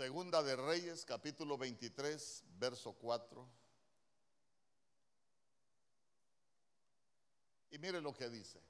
[0.00, 3.46] Segunda de Reyes, capítulo 23, verso 4.
[7.72, 8.62] Y mire lo que dice.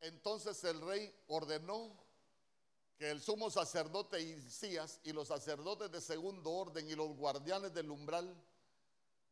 [0.00, 2.00] Entonces el rey ordenó
[2.96, 7.90] que el sumo sacerdote Isías y los sacerdotes de segundo orden y los guardianes del
[7.90, 8.40] umbral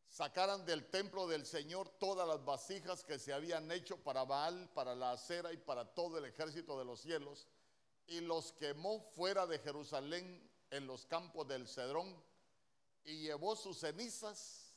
[0.09, 4.95] sacaran del templo del Señor todas las vasijas que se habían hecho para Baal, para
[4.95, 7.47] la acera y para todo el ejército de los cielos,
[8.05, 12.19] y los quemó fuera de Jerusalén en los campos del Cedrón,
[13.05, 14.73] y llevó sus cenizas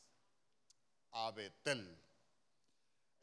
[1.13, 1.99] a Betel.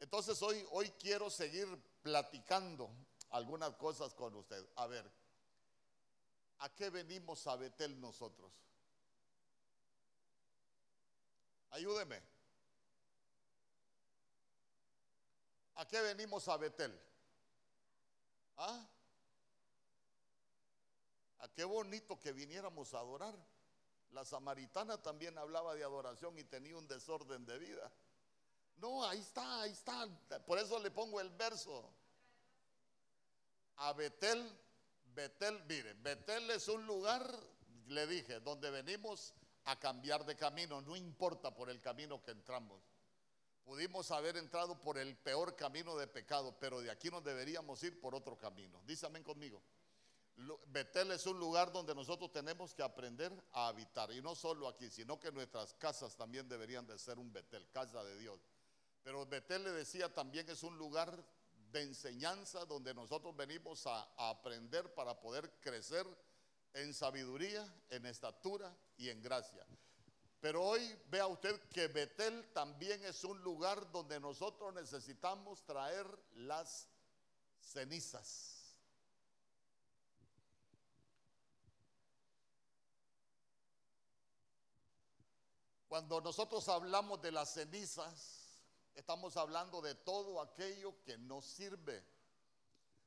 [0.00, 1.68] Entonces hoy, hoy quiero seguir
[2.02, 2.90] platicando
[3.30, 4.66] algunas cosas con usted.
[4.74, 5.08] A ver,
[6.58, 8.50] ¿a qué venimos a Betel nosotros?
[11.70, 12.20] Ayúdeme.
[15.76, 17.00] ¿A qué venimos a Betel?
[18.56, 18.84] ¿Ah?
[21.44, 23.36] ¿A qué bonito que viniéramos a adorar?
[24.12, 27.92] La samaritana también hablaba de adoración y tenía un desorden de vida.
[28.78, 30.08] No, ahí está, ahí está.
[30.46, 31.92] Por eso le pongo el verso.
[33.76, 34.58] A Betel,
[35.14, 37.38] Betel, mire, Betel es un lugar,
[37.88, 39.34] le dije, donde venimos
[39.66, 42.80] a cambiar de camino, no importa por el camino que entramos.
[43.64, 48.00] Pudimos haber entrado por el peor camino de pecado, pero de aquí nos deberíamos ir
[48.00, 48.80] por otro camino.
[48.86, 49.60] Dísame conmigo.
[50.66, 54.12] Betel es un lugar donde nosotros tenemos que aprender a habitar.
[54.12, 58.02] Y no solo aquí, sino que nuestras casas también deberían de ser un Betel, casa
[58.02, 58.40] de Dios.
[59.02, 61.24] Pero Betel le decía también es un lugar
[61.70, 66.06] de enseñanza donde nosotros venimos a, a aprender para poder crecer
[66.72, 69.64] en sabiduría, en estatura y en gracia.
[70.40, 76.88] Pero hoy vea usted que Betel también es un lugar donde nosotros necesitamos traer las
[77.60, 78.63] cenizas.
[85.94, 88.58] Cuando nosotros hablamos de las cenizas,
[88.96, 92.04] estamos hablando de todo aquello que no sirve.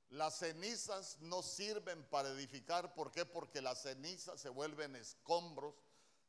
[0.07, 2.93] Las cenizas no sirven para edificar.
[2.93, 3.25] ¿Por qué?
[3.25, 5.75] Porque las cenizas se vuelven escombros.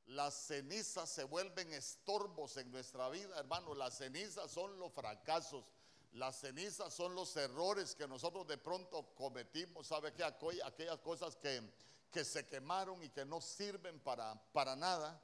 [0.07, 3.73] Las cenizas se vuelven estorbos en nuestra vida, hermano.
[3.77, 5.65] Las cenizas son los fracasos.
[6.11, 9.87] Las cenizas son los errores que nosotros de pronto cometimos.
[9.87, 10.25] ¿Sabe qué?
[10.25, 11.63] Aquellas cosas que,
[12.11, 15.23] que se quemaron y que no sirven para, para nada.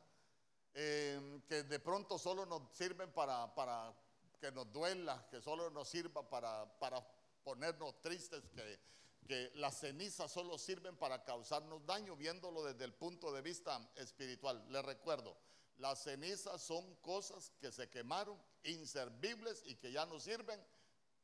[0.77, 3.95] Eh, que de pronto solo nos sirven para, para
[4.41, 7.01] que nos duela, que solo nos sirva para, para
[7.45, 8.81] ponernos tristes, que,
[9.27, 14.65] que las cenizas solo sirven para causarnos daño, viéndolo desde el punto de vista espiritual.
[14.71, 15.37] Les recuerdo,
[15.79, 20.61] las cenizas son cosas que se quemaron, inservibles y que ya no sirven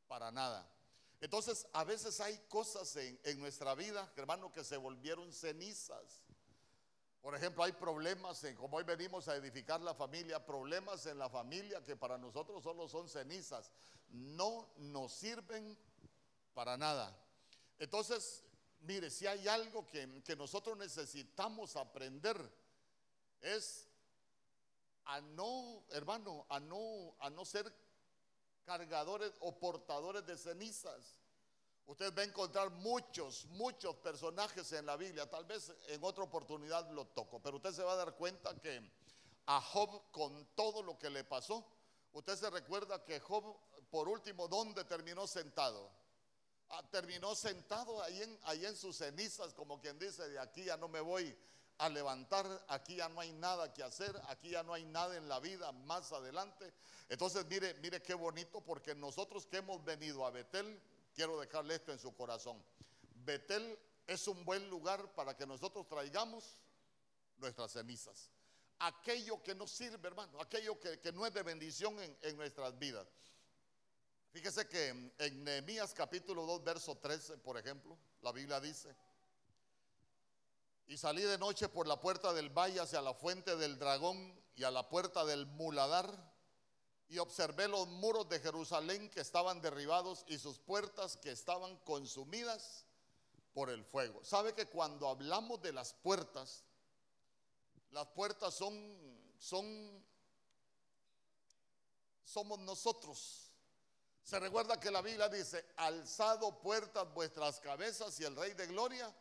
[0.07, 0.69] para nada.
[1.21, 6.23] Entonces, a veces hay cosas en, en nuestra vida, hermano, que se volvieron cenizas.
[7.21, 11.29] Por ejemplo, hay problemas, en, como hoy venimos a edificar la familia, problemas en la
[11.29, 13.71] familia que para nosotros solo son cenizas.
[14.09, 15.77] No nos sirven
[16.55, 17.15] para nada.
[17.79, 18.43] Entonces,
[18.81, 22.39] mire, si hay algo que, nosotros necesitamos aprender
[23.43, 23.87] es
[25.05, 27.71] a no, hermano, a no, a no ser
[28.65, 31.20] cargadores o portadores de cenizas.
[31.91, 35.29] Usted va a encontrar muchos, muchos personajes en la Biblia.
[35.29, 38.81] Tal vez en otra oportunidad lo toco, pero usted se va a dar cuenta que
[39.47, 41.67] a Job, con todo lo que le pasó,
[42.13, 43.57] usted se recuerda que Job,
[43.91, 45.91] por último, ¿dónde terminó sentado?
[46.69, 50.77] Ah, terminó sentado ahí en, ahí en sus cenizas, como quien dice, de aquí ya
[50.77, 51.37] no me voy
[51.79, 55.29] a levantar, aquí ya no hay nada que hacer, aquí ya no hay nada en
[55.29, 56.73] la vida más adelante.
[57.09, 60.81] Entonces, mire, mire qué bonito, porque nosotros que hemos venido a Betel,
[61.21, 62.65] quiero dejarle esto en su corazón.
[63.15, 66.63] Betel es un buen lugar para que nosotros traigamos
[67.37, 68.31] nuestras cenizas.
[68.79, 73.07] Aquello que nos sirve, hermano, aquello que, no es de bendición en, en nuestras vidas.
[74.33, 78.97] Fíjese que en Nehemías capítulo 2, verso 13, por ejemplo, la Biblia dice,
[80.87, 84.65] y salí de noche por la puerta del valle hacia la fuente del dragón y
[84.65, 86.30] a la puerta del muladar,
[87.11, 92.85] y observé los muros de Jerusalén que estaban derribados y sus puertas que estaban consumidas
[93.53, 94.25] por el fuego.
[94.25, 96.63] ¿Sabe que cuando hablamos de las puertas,
[97.91, 98.97] las puertas son,
[99.41, 100.05] son,
[102.25, 103.51] somos nosotros?
[104.23, 109.13] Se recuerda que la Biblia dice, alzado puertas vuestras cabezas y el Rey de Gloria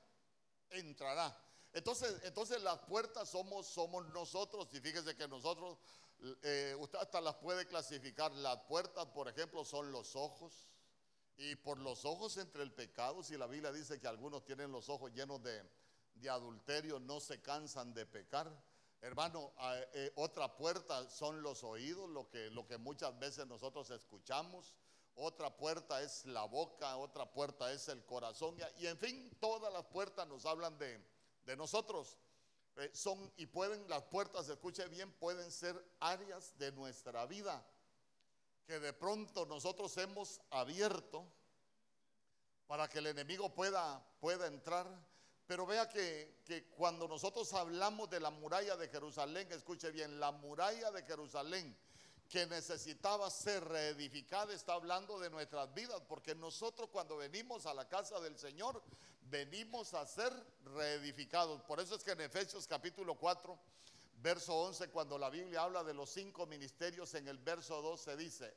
[0.70, 1.36] entrará.
[1.74, 5.80] Entonces, entonces las puertas somos, somos nosotros y fíjese que nosotros,
[6.44, 8.32] eh, usted hasta las puede clasificar.
[8.34, 10.70] Las puertas, por ejemplo, son los ojos.
[11.38, 14.90] Y por los ojos entre el pecado, si la Biblia dice que algunos tienen los
[14.90, 15.64] ojos llenos de,
[16.16, 18.52] de adulterio no se cansan de pecar.
[19.02, 19.54] Hermano,
[19.94, 24.74] eh, otra puerta son los oídos, lo que, lo que muchas veces nosotros escuchamos.
[25.16, 28.58] Otra puerta es la boca, otra puerta es el corazón.
[28.78, 31.02] Y, en fin, todas las puertas nos hablan de,
[31.46, 32.18] de nosotros.
[32.80, 37.62] Eh, son y pueden, las puertas, escuche bien, pueden ser áreas de nuestra vida
[38.66, 41.26] que de pronto nosotros hemos abierto
[42.68, 44.88] para que el enemigo pueda, pueda entrar.
[45.46, 50.32] Pero vea que, que cuando nosotros hablamos de la muralla de Jerusalén, escuche bien, la
[50.32, 51.76] muralla de Jerusalén
[52.30, 57.90] que necesitaba ser reedificada está hablando de nuestras vidas, porque nosotros cuando venimos a la
[57.90, 58.84] casa del Señor,
[59.24, 60.32] venimos a ser
[60.64, 61.62] reedificados.
[61.64, 63.58] Por eso es que en Efesios capítulo 4,
[64.22, 68.54] verso 11, cuando la Biblia habla de los cinco ministerios, en el verso 12 dice,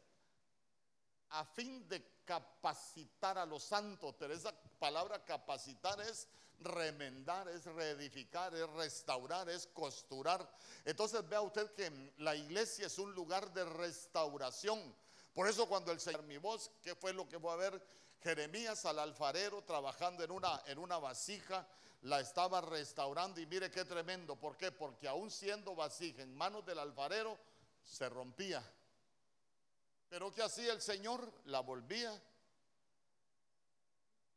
[1.31, 6.29] a fin de capacitar a los santos, pero esa palabra capacitar es
[6.61, 10.49] remendar, es reedificar, es restaurar, es costurar.
[10.85, 14.95] Entonces vea usted que la iglesia es un lugar de restauración.
[15.35, 17.87] Por eso cuando el Señor mi voz, ¿qué fue lo que fue a ver?
[18.23, 21.67] Jeremías al alfarero trabajando en una, en una vasija,
[22.03, 24.37] la estaba restaurando y mire qué tremendo.
[24.37, 24.71] ¿Por qué?
[24.71, 27.39] Porque aún siendo vasija en manos del alfarero,
[27.85, 28.63] se rompía
[30.13, 31.33] pero ¿qué hacía el Señor?
[31.47, 32.13] La volvía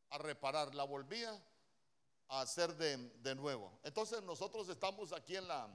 [0.10, 1.38] a reparar, la volvía
[2.30, 3.78] a hacer de, nuevo.
[3.84, 5.68] Entonces nosotros estamos aquí en la,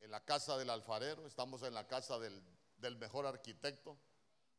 [0.00, 3.96] en la casa del alfarero, estamos en la casa del, mejor arquitecto,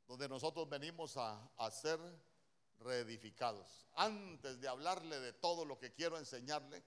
[0.07, 1.99] donde nosotros venimos a, a ser
[2.79, 3.85] reedificados.
[3.93, 6.83] Antes de hablarle de todo lo que quiero enseñarle,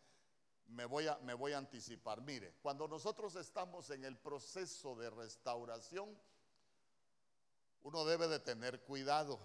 [0.66, 2.20] me voy, a, me voy a anticipar.
[2.20, 6.18] Mire, cuando nosotros estamos en el proceso de restauración,
[7.82, 9.38] uno debe de tener cuidado.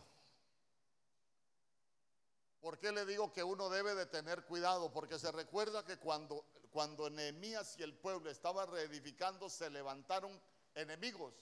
[2.62, 4.92] ¿Por qué le digo que uno debe de tener cuidado?
[4.92, 10.40] Porque se recuerda que cuando, cuando Nehemías y el pueblo estaban reedificando, se levantaron
[10.76, 11.34] enemigos.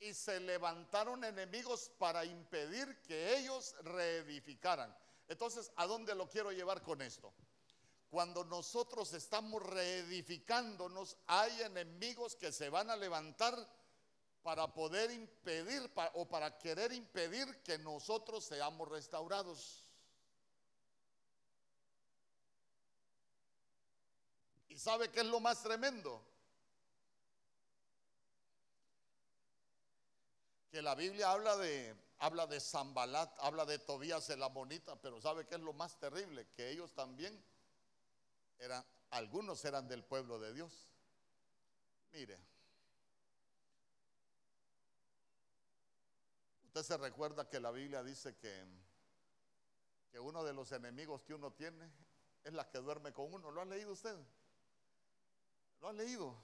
[0.00, 4.94] Y se levantaron enemigos para impedir que ellos reedificaran.
[5.28, 7.32] Entonces, ¿a dónde lo quiero llevar con esto?
[8.10, 13.56] Cuando nosotros estamos reedificándonos, hay enemigos que se van a levantar
[14.44, 19.82] para poder impedir o para querer impedir que nosotros seamos restaurados.
[24.68, 26.22] ¿Y sabe qué es lo más tremendo?
[30.70, 35.46] Que la Biblia habla de habla de Zambalat, habla de Tobías el amonita, pero ¿sabe
[35.46, 36.46] qué es lo más terrible?
[36.54, 37.42] Que ellos también
[38.58, 40.92] eran algunos eran del pueblo de Dios.
[42.12, 42.38] Mire,
[46.74, 48.66] Usted se recuerda que la Biblia dice que,
[50.10, 51.88] que uno de los enemigos que uno tiene
[52.42, 53.52] es la que duerme con uno.
[53.52, 54.18] ¿Lo ha leído usted?
[55.80, 56.34] ¿Lo ha leído?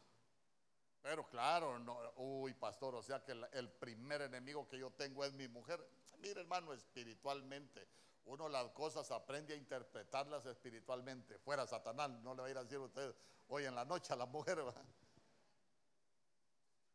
[1.02, 5.32] Pero claro, no, uy, pastor, o sea que el, primer enemigo que yo tengo es
[5.32, 5.84] mi mujer.
[6.18, 7.88] Mire, hermano, espiritualmente,
[8.26, 11.40] uno las cosas aprende a interpretarlas espiritualmente.
[11.40, 13.12] Fuera Satanás, no le va a ir a decir usted
[13.48, 14.64] hoy en la noche a la mujer.
[14.64, 14.74] ¿va?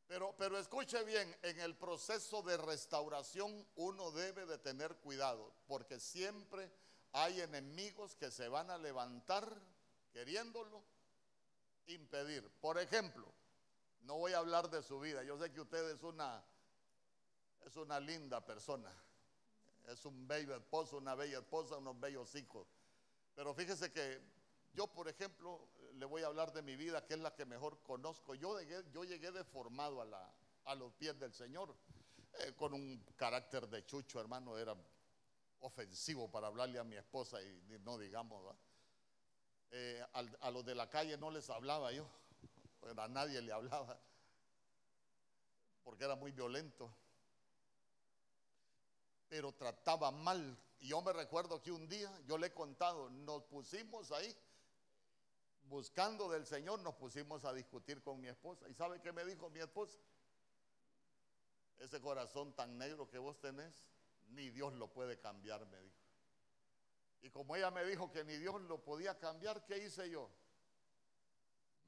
[0.07, 5.99] Pero, pero escuche bien, en el proceso de restauración uno debe de tener cuidado, porque
[5.99, 6.71] siempre
[7.11, 9.49] hay enemigos que se van a levantar
[10.13, 10.83] queriéndolo
[11.87, 12.47] impedir.
[12.61, 13.25] Por ejemplo,
[14.01, 16.43] no voy a hablar de su vida, yo sé que usted es una,
[17.65, 18.93] es una linda persona,
[19.87, 22.67] es un bello esposo, una bella esposa, unos bellos hijos,
[23.35, 24.21] pero fíjese que
[24.75, 27.81] yo, por ejemplo, le voy a hablar de mi vida, que es la que mejor
[27.81, 28.35] conozco.
[28.35, 30.33] Yo llegué, yo llegué deformado a, la,
[30.65, 31.75] a los pies del Señor,
[32.39, 34.75] eh, con un carácter de chucho, hermano, era
[35.61, 38.55] ofensivo para hablarle a mi esposa y, no digamos,
[39.71, 42.07] eh, a, los de la calle no les hablaba yo,
[42.97, 43.97] a nadie le hablaba,
[45.83, 46.93] porque era muy violento,
[49.29, 50.57] pero trataba mal.
[50.79, 54.35] Y yo me recuerdo que un día, yo le he contado, nos pusimos ahí
[55.69, 58.67] buscando del Señor, nos pusimos a discutir con mi esposa.
[58.69, 59.99] ¿Y sabe qué me dijo mi esposa?
[61.79, 63.87] Ese corazón tan negro que vos tenés,
[64.29, 65.97] ni Dios lo puede cambiar, me dijo.
[67.21, 70.29] Y como ella me dijo que ni Dios lo podía cambiar, ¿qué hice yo?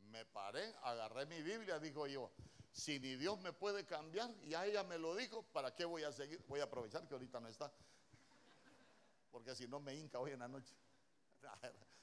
[0.10, 2.32] Me paré, agarré mi Biblia, dijo yo,
[2.72, 6.04] si ni Dios me puede cambiar, y a ella me lo dijo, ¿para qué voy
[6.04, 6.44] a seguir?
[6.48, 7.72] Voy a aprovechar que ahorita no está,
[9.32, 10.74] porque si no me hinca hoy en la noche.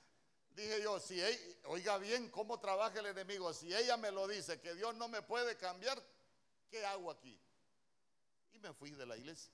[0.54, 1.20] Dije yo, si
[1.64, 5.20] oiga bien cómo trabaja el enemigo, si ella me lo dice que Dios no me
[5.20, 6.00] puede cambiar,
[6.70, 7.37] ¿qué hago aquí?
[8.52, 9.52] Y me fui de la iglesia.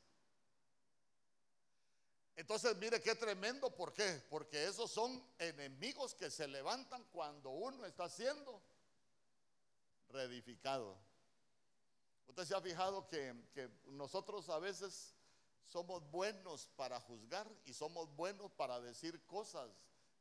[2.36, 4.22] Entonces, mire qué tremendo, ¿por qué?
[4.28, 8.62] Porque esos son enemigos que se levantan cuando uno está siendo
[10.10, 10.98] reedificado.
[12.28, 15.14] Usted se ha fijado que, que nosotros a veces
[15.64, 19.70] somos buenos para juzgar y somos buenos para decir cosas.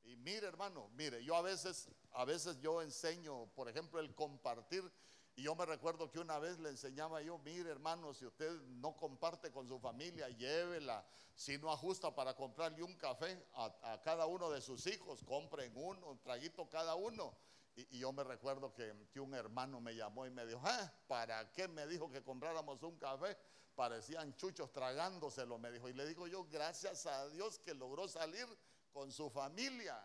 [0.03, 4.89] Y mire, hermano, mire, yo a veces, a veces yo enseño, por ejemplo, el compartir.
[5.35, 8.97] Y yo me recuerdo que una vez le enseñaba yo, mire, hermano, si usted no
[8.97, 11.05] comparte con su familia, llévela.
[11.35, 16.09] Si no ajusta para comprarle un café a, cada uno de sus hijos, compren uno,
[16.09, 17.33] un traguito cada uno.
[17.75, 21.49] Y, yo me recuerdo que, que, un hermano me llamó y me dijo, ah, ¿para
[21.53, 23.37] qué me dijo que compráramos un café?
[23.79, 25.87] parecían chuchos tragándoselo, me dijo.
[25.87, 28.45] Y le digo yo, gracias a Dios que logró salir
[28.91, 29.97] con su familia.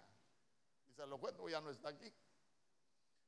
[0.88, 2.12] Y se lo cuento, ya no está aquí.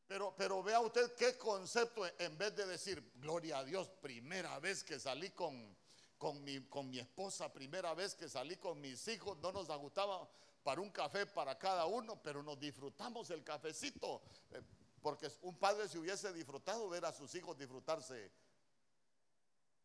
[0.07, 4.85] Pero, pero vea usted qué concepto, en vez de decir, gloria a Dios, primera vez
[4.85, 5.77] que salí con,
[6.17, 10.29] con, mi, con mi esposa, primera vez que salí con mis hijos, no nos agustaba
[10.63, 14.23] para un café para cada uno, pero nos disfrutamos el cafecito.
[14.51, 14.63] Eh,
[15.03, 18.31] porque un padre se hubiese disfrutado ver a sus hijos disfrutarse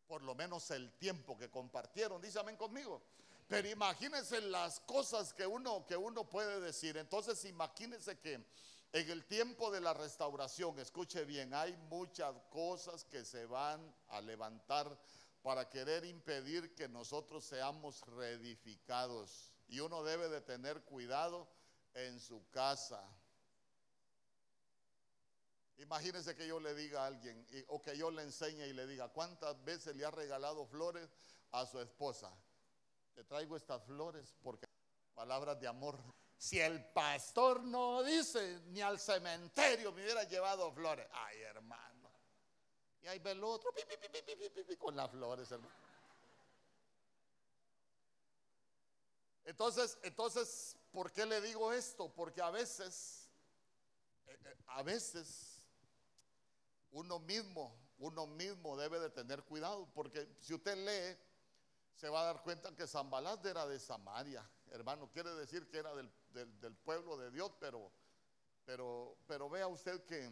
[0.07, 2.21] por lo menos el tiempo que compartieron.
[2.21, 3.01] Dice amén conmigo.
[3.47, 6.97] Pero imagínense las cosas que uno, que uno puede decir.
[6.97, 8.45] Entonces imagínense que
[8.93, 14.19] en el tiempo de la restauración, escuche bien, hay muchas cosas que se van a
[14.19, 14.97] levantar
[15.41, 19.53] para querer impedir que nosotros seamos reedificados.
[19.67, 21.47] Y uno debe de tener cuidado
[21.93, 23.01] en su casa.
[25.77, 29.09] Imagínense que yo le diga a alguien o que yo le enseñe y le diga
[29.09, 31.09] cuántas veces le ha regalado flores
[31.51, 32.31] a su esposa.
[33.13, 34.67] Te traigo estas flores porque
[35.13, 35.99] palabras de amor.
[36.37, 41.07] Si el pastor no dice ni al cementerio me hubiera llevado flores.
[41.11, 42.09] Ay, hermano.
[43.01, 43.71] Y ahí ve el otro
[44.77, 45.75] con las flores, hermano.
[49.45, 52.13] Entonces, entonces, ¿por qué le digo esto?
[52.13, 53.29] Porque a veces,
[54.27, 55.65] eh, eh, a veces
[56.91, 61.17] uno mismo, uno mismo debe de tener cuidado, porque si usted lee,
[61.95, 65.93] se va a dar cuenta que Zambalaz era de Samaria, hermano, quiere decir que era
[65.95, 67.91] del, pueblo de Dios, pero,
[68.65, 70.31] pero, pero vea usted que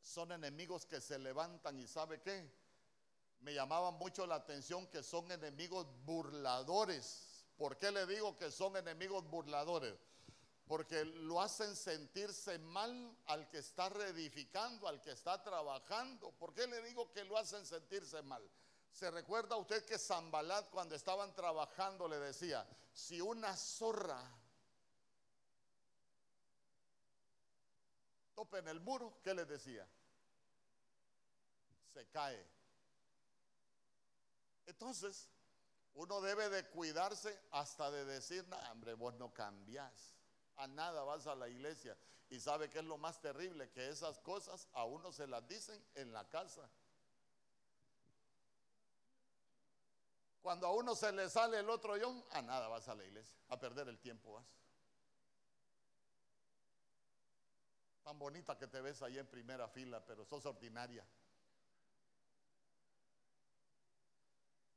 [0.00, 2.50] son enemigos que se levantan y sabe qué,
[3.40, 7.46] me llamaba mucho la atención que son enemigos burladores.
[7.56, 9.94] ¿Por qué le digo que son enemigos burladores?
[10.66, 16.32] porque lo hacen sentirse mal al que está reedificando, al que está trabajando.
[16.32, 18.42] ¿Por qué le digo que lo hacen sentirse mal?
[18.96, 24.18] ¿Se recuerda usted que Zambalat cuando estaban trabajando le decía, si una zorra
[28.34, 29.86] topa en el muro, ¿qué le decía?
[31.92, 32.42] Se cae.
[34.64, 35.28] Entonces,
[35.92, 40.16] uno debe de cuidarse hasta de decir, no, hombre, vos no cambiás
[40.56, 41.98] a nada vas a la iglesia.
[42.30, 45.84] Y sabe que es lo más terrible, que esas cosas a uno se las dicen
[45.96, 46.66] en la casa.
[50.46, 53.36] Cuando a uno se le sale el otro yo, a nada vas a la iglesia,
[53.48, 54.46] a perder el tiempo vas.
[58.04, 61.04] Tan bonita que te ves ahí en primera fila, pero sos ordinaria.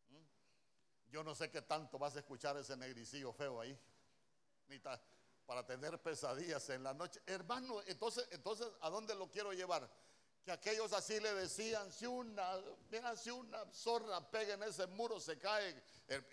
[0.09, 1.11] ¿Mm?
[1.11, 3.79] Yo no sé qué tanto vas a escuchar ese negricillo feo ahí.
[4.69, 7.21] Ni para tener pesadillas en la noche.
[7.27, 9.87] Hermano, entonces, entonces, ¿a dónde lo quiero llevar?
[10.49, 15.19] Que aquellos así le decían, si una, mira, si una zorra pega en ese muro,
[15.19, 15.79] se cae.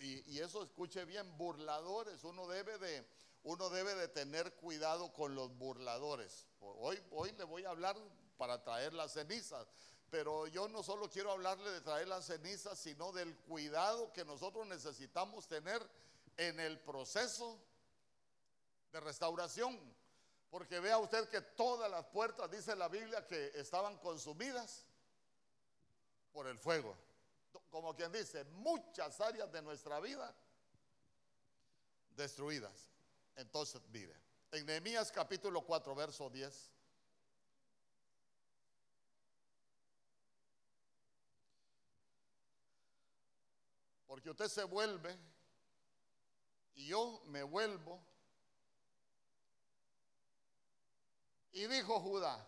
[0.01, 2.25] Y, eso escuche bien, burladores.
[2.25, 3.07] Uno debe de,
[3.43, 6.47] uno debe de tener cuidado con los burladores.
[6.61, 7.95] Hoy, hoy le voy a hablar
[8.39, 9.67] para traer las cenizas.
[10.09, 14.67] Pero yo no solo quiero hablarle de traer las cenizas, sino del cuidado que nosotros
[14.67, 15.87] necesitamos tener
[16.39, 17.61] en el proceso
[18.93, 19.79] de restauración.
[20.57, 24.87] Porque vea usted que todas las puertas, dice la Biblia, que estaban consumidas
[26.33, 26.97] por el fuego.
[27.69, 30.35] Como quien dice, muchas áreas de nuestra vida
[32.17, 32.89] destruidas.
[33.35, 34.19] Entonces, mire,
[34.51, 36.71] en Nehemías capítulo 4, verso 10.
[44.07, 45.19] Porque usted se vuelve
[46.77, 48.16] y yo me vuelvo
[51.57, 52.47] Y dijo Judá,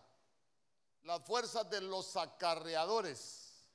[1.01, 3.65] las fuerzas de los acarreadores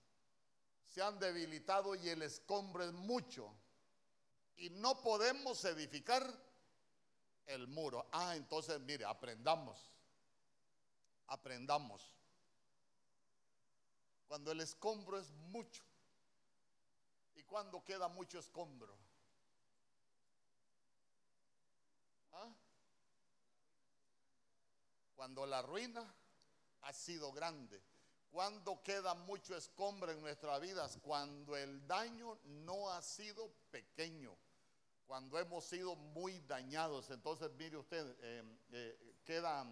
[0.85, 3.53] se han debilitado y el escombro es mucho.
[4.59, 6.25] Y no podemos edificar
[7.47, 8.07] el muro.
[8.13, 9.77] Ah, entonces mire, aprendamos.
[11.27, 12.17] Aprendamos.
[14.29, 15.83] Cuando el escombro es mucho.
[17.35, 18.97] ¿Y cuando queda mucho escombro?
[25.15, 26.15] Cuando la ruina
[26.83, 27.83] ha sido grande.
[28.31, 30.99] Cuando queda mucho escombro en nuestras vidas.
[31.03, 34.37] Cuando el daño no ha sido pequeño.
[35.07, 37.11] Cuando hemos sido muy dañados.
[37.11, 38.43] Entonces, mire usted, eh,
[38.73, 39.65] eh, queda,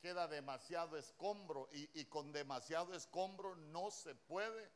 [0.00, 1.68] queda, demasiado escombro.
[1.72, 4.70] Y, con demasiado escombro no se puede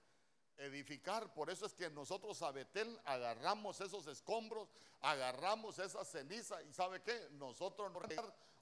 [0.56, 1.34] edificar.
[1.34, 4.70] Por eso es que nosotros a Betel agarramos esos escombros,
[5.02, 7.28] agarramos esa ceniza y ¿sabe qué?
[7.32, 8.00] Nosotros no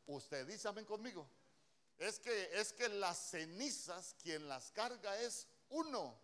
[0.07, 1.29] usted dice amén conmigo.
[1.99, 6.19] Es que es que las cenizas quien las carga es uno.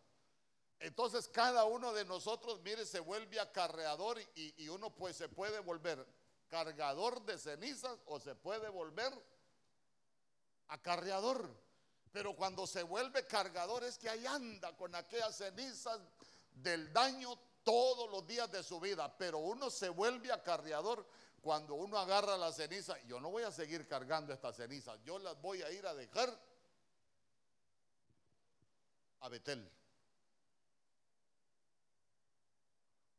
[0.79, 5.61] Entonces cada uno de nosotros, mire, se vuelve acarreador y, y uno pues se puede
[5.61, 6.07] volver
[6.49, 9.13] cargador de cenizas o se puede volver
[10.69, 11.49] acarreador.
[12.13, 16.01] Pero cuando se vuelve cargador es que ahí anda con aquellas cenizas
[16.55, 19.17] del daño todos los días de su vida.
[19.17, 21.07] Pero uno se vuelve acarreador
[21.41, 23.01] cuando uno agarra la ceniza.
[23.03, 25.01] Yo no voy a seguir cargando estas cenizas.
[25.05, 26.31] Yo las voy a ir a dejar
[29.21, 29.71] a Betel.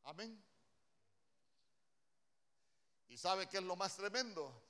[0.03, 0.43] Amén.
[3.09, 4.61] ¿Y sabe qué es lo más tremendo?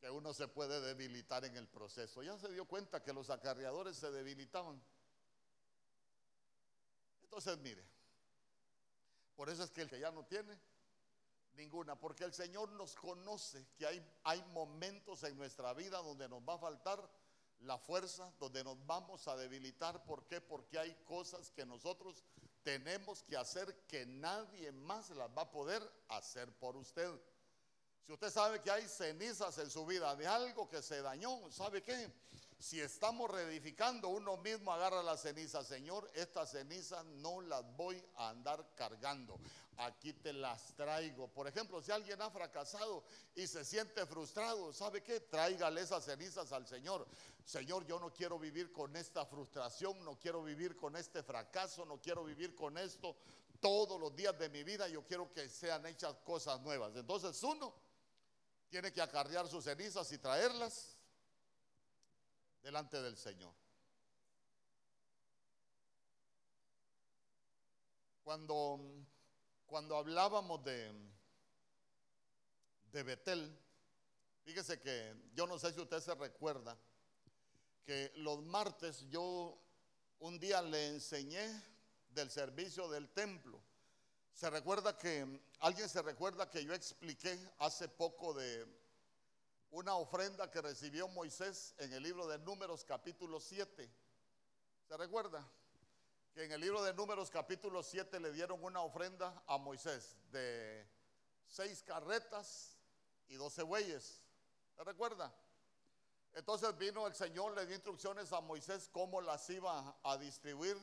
[0.00, 2.22] que uno se puede debilitar en el proceso.
[2.22, 4.82] Ya se dio cuenta que los acarreadores se debilitaban.
[7.22, 7.84] Entonces, mire,
[9.36, 10.58] por eso es que el que ya no tiene
[11.54, 16.40] ninguna, porque el Señor nos conoce que hay, hay momentos en nuestra vida donde nos
[16.42, 17.10] va a faltar
[17.60, 20.04] la fuerza, donde nos vamos a debilitar.
[20.04, 20.40] ¿Por qué?
[20.40, 22.24] Porque hay cosas que nosotros
[22.62, 27.10] tenemos que hacer que nadie más las va a poder hacer por usted.
[28.06, 31.82] Si usted sabe que hay cenizas en su vida de algo que se dañó, ¿sabe
[31.82, 32.12] qué?
[32.60, 35.66] Si estamos reedificando, uno mismo agarra las cenizas.
[35.66, 39.40] Señor, estas cenizas no las voy a andar cargando.
[39.78, 41.26] Aquí te las traigo.
[41.28, 43.02] Por ejemplo, si alguien ha fracasado
[43.34, 45.20] y se siente frustrado, ¿sabe qué?
[45.20, 47.08] Tráigale esas cenizas al Señor.
[47.46, 51.98] Señor, yo no quiero vivir con esta frustración, no quiero vivir con este fracaso, no
[51.98, 53.16] quiero vivir con esto
[53.58, 54.86] todos los días de mi vida.
[54.86, 56.94] Yo quiero que sean hechas cosas nuevas.
[56.94, 57.72] Entonces, uno
[58.68, 60.99] tiene que acarrear sus cenizas y traerlas
[62.62, 63.52] delante del Señor.
[68.24, 68.80] Cuando,
[69.66, 70.92] cuando hablábamos de,
[72.92, 73.58] de Betel,
[74.44, 76.76] fíjese que yo no sé si usted se recuerda
[77.84, 79.58] que los martes yo
[80.20, 81.62] un día le enseñé
[82.10, 83.60] del servicio del templo
[84.40, 88.66] se recuerda que, alguien se recuerda que yo expliqué hace poco de
[89.70, 93.88] una ofrenda que recibió Moisés en el libro de Números capítulo 7.
[94.88, 95.46] ¿Se recuerda?
[96.34, 100.86] Que en el libro de Números capítulo 7 le dieron una ofrenda a Moisés de
[101.46, 102.76] seis carretas
[103.28, 104.22] y doce bueyes.
[104.76, 105.32] ¿Se recuerda?
[106.32, 110.76] Entonces vino el Señor, le dio instrucciones a Moisés cómo las iba a distribuir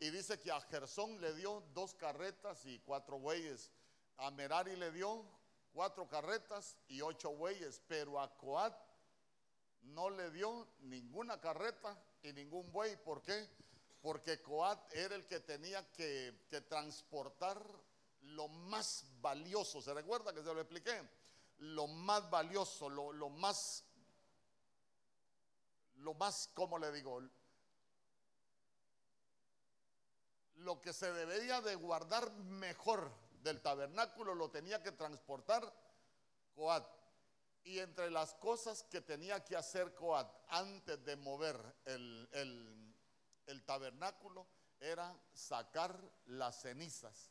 [0.00, 3.70] y dice que a Gersón le dio dos carretas y cuatro bueyes.
[4.16, 5.24] A Merari le dio
[5.72, 7.80] cuatro carretas y ocho bueyes.
[7.88, 8.74] Pero a Coat
[9.82, 12.96] no le dio ninguna carreta y ningún buey.
[12.96, 13.48] ¿Por qué?
[14.00, 16.34] Porque Coat era el que tenía que,
[16.68, 17.64] transportar
[18.22, 19.80] lo más valioso.
[19.80, 21.08] ¿Se recuerda que se lo expliqué?
[21.58, 23.84] Lo más valioso, lo, más,
[25.96, 27.22] lo más, ¿cómo le digo?
[30.56, 33.10] lo que se debería de guardar mejor
[33.42, 35.72] del tabernáculo lo tenía que transportar
[36.54, 36.86] Coat.
[37.64, 42.28] Y entre las cosas que tenía que hacer Coat antes de mover el,
[43.46, 44.46] el tabernáculo
[44.80, 47.30] era sacar las cenizas.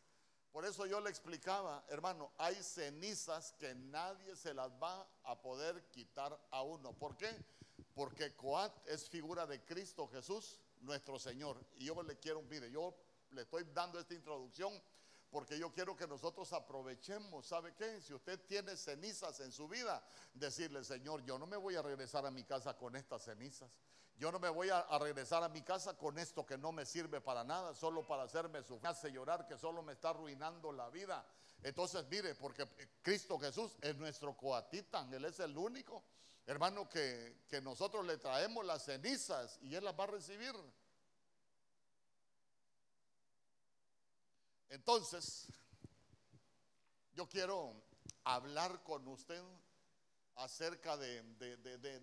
[0.52, 5.90] Por eso yo le explicaba, hermano, hay cenizas que nadie se las va a poder
[5.92, 6.94] quitar a uno.
[6.94, 7.34] ¿Por qué?
[7.94, 11.58] Porque Coat es figura de Cristo Jesús, nuestro Señor.
[11.76, 12.94] Y yo le quiero, mire, yo
[13.32, 14.82] le estoy dando esta introducción
[15.32, 18.02] porque yo quiero que nosotros aprovechemos, ¿sabe qué?
[18.02, 22.26] Si usted tiene cenizas en su vida, decirle, Señor, yo no me voy a regresar
[22.26, 23.80] a mi casa con estas cenizas.
[24.18, 27.22] Yo no me voy a, regresar a mi casa con esto que no me sirve
[27.22, 31.26] para nada, solo para hacerme sufrir, hace llorar, que solo me está arruinando la vida.
[31.64, 32.68] Entonces, mire, porque
[33.02, 36.04] Cristo Jesús es nuestro coatitán, Él es el único,
[36.46, 40.54] hermano, que, que nosotros le traemos las cenizas y Él las va a recibir.
[44.72, 45.48] Entonces,
[47.14, 47.74] yo quiero
[48.24, 49.44] hablar con usted
[50.36, 51.26] acerca de,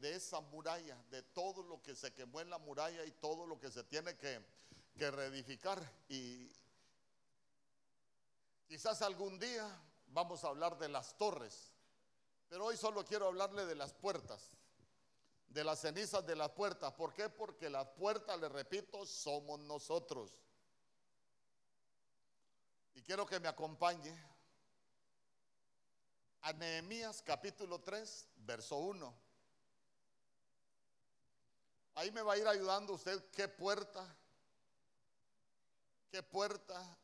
[0.02, 3.70] esa muralla, de todo lo que se quemó en la muralla y todo lo que
[3.70, 4.44] se tiene que,
[4.98, 5.81] que reedificar.
[6.11, 6.52] Y
[8.66, 9.66] quizás algún día
[10.09, 11.72] vamos a hablar de las torres,
[12.50, 14.50] pero hoy solo quiero hablarle de las puertas.
[15.48, 16.92] de las cenizas de las puertas.
[16.92, 17.31] ¿Por qué?
[17.31, 20.47] Porque las puertas, le repito, somos nosotros.
[22.98, 24.12] Y quiero que me acompañe
[26.42, 29.14] a Nehemías capítulo 3, verso 1.
[31.94, 34.04] Ahí me va a ir ayudando usted qué puerta,
[36.11, 36.98] qué puerta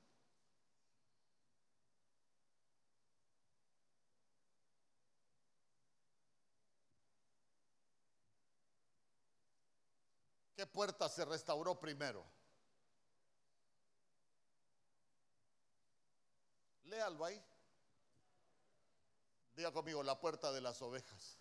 [10.56, 12.24] ¿Qué puerta se restauró primero?
[16.84, 17.42] Léalo ahí.
[19.56, 21.38] Diga conmigo, la puerta de las ovejas.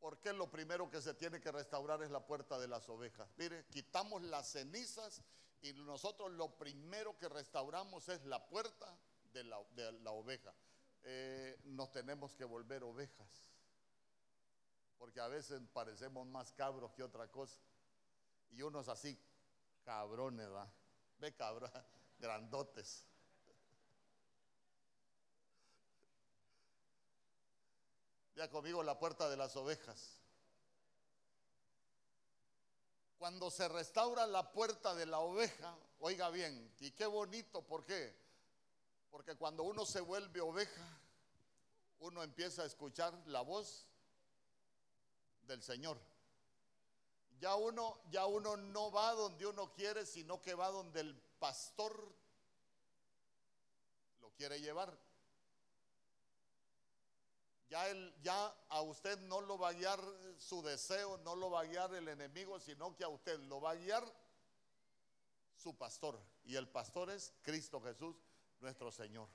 [0.00, 3.28] Porque lo primero que se tiene que restaurar es la puerta de las ovejas.
[3.36, 5.22] Mire, quitamos las cenizas
[5.60, 8.96] y nosotros lo primero que restauramos es la puerta
[9.32, 9.58] de la,
[10.10, 10.54] oveja.
[11.02, 13.50] Eh, nos tenemos que volver ovejas
[15.00, 17.58] porque a veces parecemos más cabros que otra cosa.
[18.50, 19.18] Y unos así,
[19.82, 20.70] cabrones, ¿va?
[21.18, 21.70] Ve cabrón,
[22.20, 23.04] grandotes.
[28.36, 30.16] Ya conmigo la puerta de las ovejas.
[33.18, 38.16] Cuando se restaura la puerta de la oveja, oiga bien, y qué bonito, ¿por qué?
[39.10, 40.98] Porque cuando uno se vuelve oveja,
[41.98, 43.86] uno empieza a escuchar la voz
[45.42, 45.98] del Señor.
[47.40, 52.14] Ya uno, ya uno no va donde uno quiere, sino que va donde el pastor
[54.20, 54.96] lo quiere llevar.
[57.68, 57.84] Ya,
[58.22, 60.00] ya a usted no lo va a guiar
[60.38, 63.72] su deseo, no lo va a guiar el enemigo, sino que a usted lo va
[63.72, 64.04] a guiar
[65.56, 66.20] su pastor.
[66.44, 68.16] Y el pastor es Cristo Jesús,
[68.60, 69.28] nuestro Señor.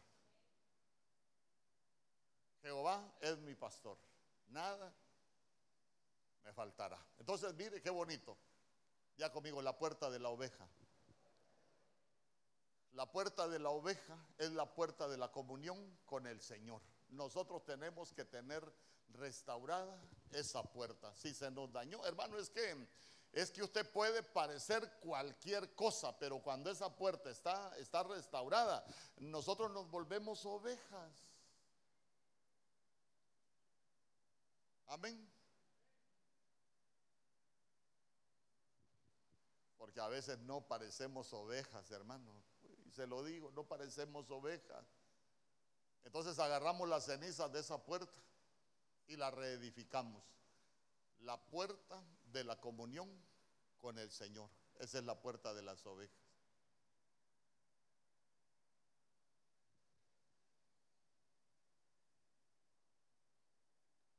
[2.61, 3.97] Jehová es mi pastor.
[4.47, 4.93] Nada
[6.43, 6.99] me faltará.
[7.19, 8.37] Entonces, mire qué bonito.
[9.17, 10.67] Ya conmigo, la puerta de la oveja.
[12.95, 16.81] La puerta de la oveja es la puerta de la comunión con el Señor.
[17.09, 18.63] Nosotros tenemos que tener
[19.09, 21.13] restaurada esa puerta.
[21.13, 22.87] Si se nos dañó, hermano, es que
[23.33, 28.85] es que usted puede parecer cualquier cosa, pero cuando esa puerta está, está restaurada,
[29.17, 31.11] nosotros nos volvemos ovejas.
[34.87, 35.29] Amén.
[39.77, 42.54] Porque a veces no parecemos ovejas, hermano.
[42.95, 44.85] Se lo digo, no parecemos ovejas.
[46.05, 48.21] Entonces agarramos las cenizas de esa puerta
[49.07, 50.23] y la reedificamos.
[51.19, 53.09] La puerta de la comunión
[53.81, 54.49] con el Señor.
[54.79, 56.15] Esa es la puerta de las ovejas.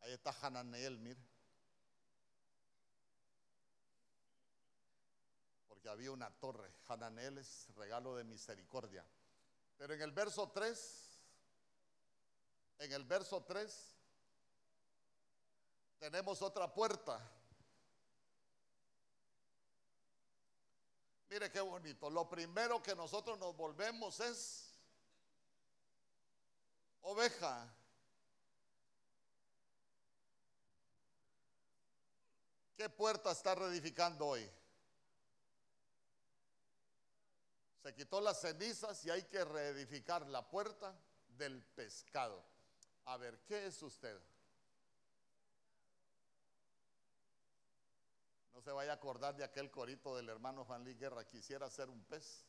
[0.02, 1.35] Ahí está Hananeel, mire.
[5.88, 6.72] Había una torre.
[6.88, 9.04] Hananel es regalo de misericordia.
[9.76, 11.20] Pero en el verso 3,
[12.78, 13.96] en el verso 3,
[15.98, 17.20] tenemos otra puerta.
[21.28, 22.08] Mire qué bonito.
[22.08, 24.72] Lo primero que nosotros nos volvemos es
[27.02, 27.72] oveja.
[32.76, 34.50] ¿Qué puerta está reedificando hoy?
[37.86, 40.92] Se quitó las cenizas y hay que reedificar la puerta
[41.38, 42.44] del pescado.
[43.04, 44.20] A ver, ¿qué es usted?
[48.54, 51.88] No se vaya a acordar de aquel corito del hermano Juan Luis Guerra, quisiera ser
[51.88, 52.44] un pez.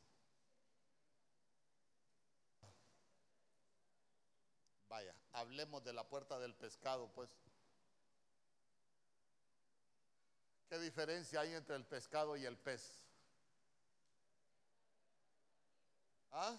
[4.90, 7.30] Vaya, hablemos de la puerta del pescado, pues.
[10.68, 13.07] ¿Qué diferencia hay entre el pescado y el pez?
[16.32, 16.58] ¿Ah?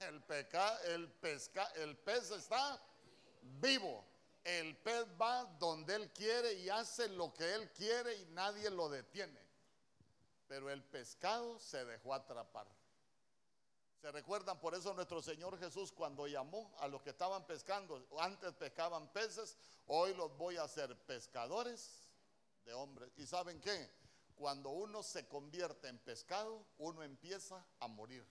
[0.00, 2.80] El, peca, el, pesca, el pez está
[3.42, 4.04] vivo.
[4.44, 8.88] El pez va donde él quiere y hace lo que él quiere y nadie lo
[8.88, 9.40] detiene.
[10.46, 12.66] Pero el pescado se dejó atrapar.
[14.00, 14.60] ¿Se recuerdan?
[14.60, 19.56] Por eso nuestro Señor Jesús cuando llamó a los que estaban pescando, antes pescaban peces,
[19.86, 22.06] hoy los voy a hacer pescadores
[22.64, 23.10] de hombres.
[23.16, 23.90] ¿Y saben qué?
[24.36, 28.24] Cuando uno se convierte en pescado, uno empieza a morir.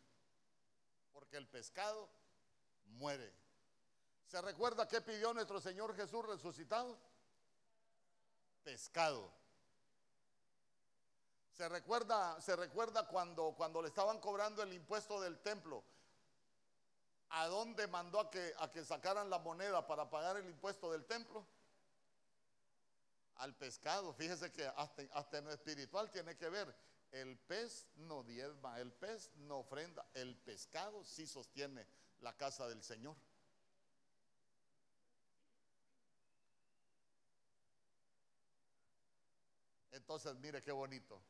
[1.13, 2.07] Porque el pescado
[2.97, 3.33] muere.
[4.27, 6.97] ¿Se recuerda qué pidió nuestro Señor Jesús resucitado?
[8.63, 9.31] Pescado.
[11.53, 15.83] Se recuerda, se recuerda cuando, cuando le estaban cobrando el impuesto del templo.
[17.29, 21.05] ¿A dónde mandó a que, a que sacaran la moneda para pagar el impuesto del
[21.05, 21.45] templo?
[23.37, 24.13] Al pescado.
[24.13, 26.75] Fíjese que hasta, hasta en lo espiritual tiene que ver.
[27.11, 31.85] El pez no diezma, el pez no ofrenda, el pescado sí sostiene
[32.19, 33.15] la casa del Señor.
[39.91, 41.21] Entonces, mire qué bonito.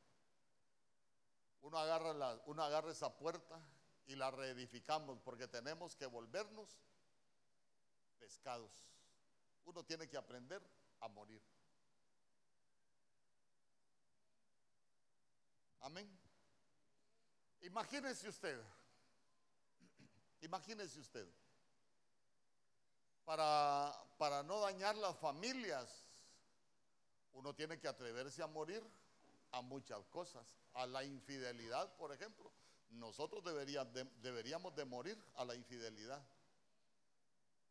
[1.62, 3.60] Uno agarra, la, uno agarra esa puerta
[4.08, 6.80] y la reedificamos porque tenemos que volvernos
[8.20, 8.72] pescados.
[9.65, 10.62] Uno tiene que aprender
[11.00, 11.41] a morir.
[15.86, 16.10] Amén.
[17.62, 18.60] Imagínese usted,
[20.41, 21.28] imagínese usted,
[23.24, 25.88] para, para no dañar las familias,
[27.36, 28.82] uno tiene que atreverse a morir
[29.52, 32.52] a muchas cosas, a la infidelidad, por ejemplo.
[32.89, 36.26] Nosotros deberíamos de, deberíamos de morir a la infidelidad.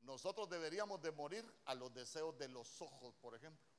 [0.03, 3.73] Nosotros deberíamos de morir a los deseos de los ojos, por ejemplo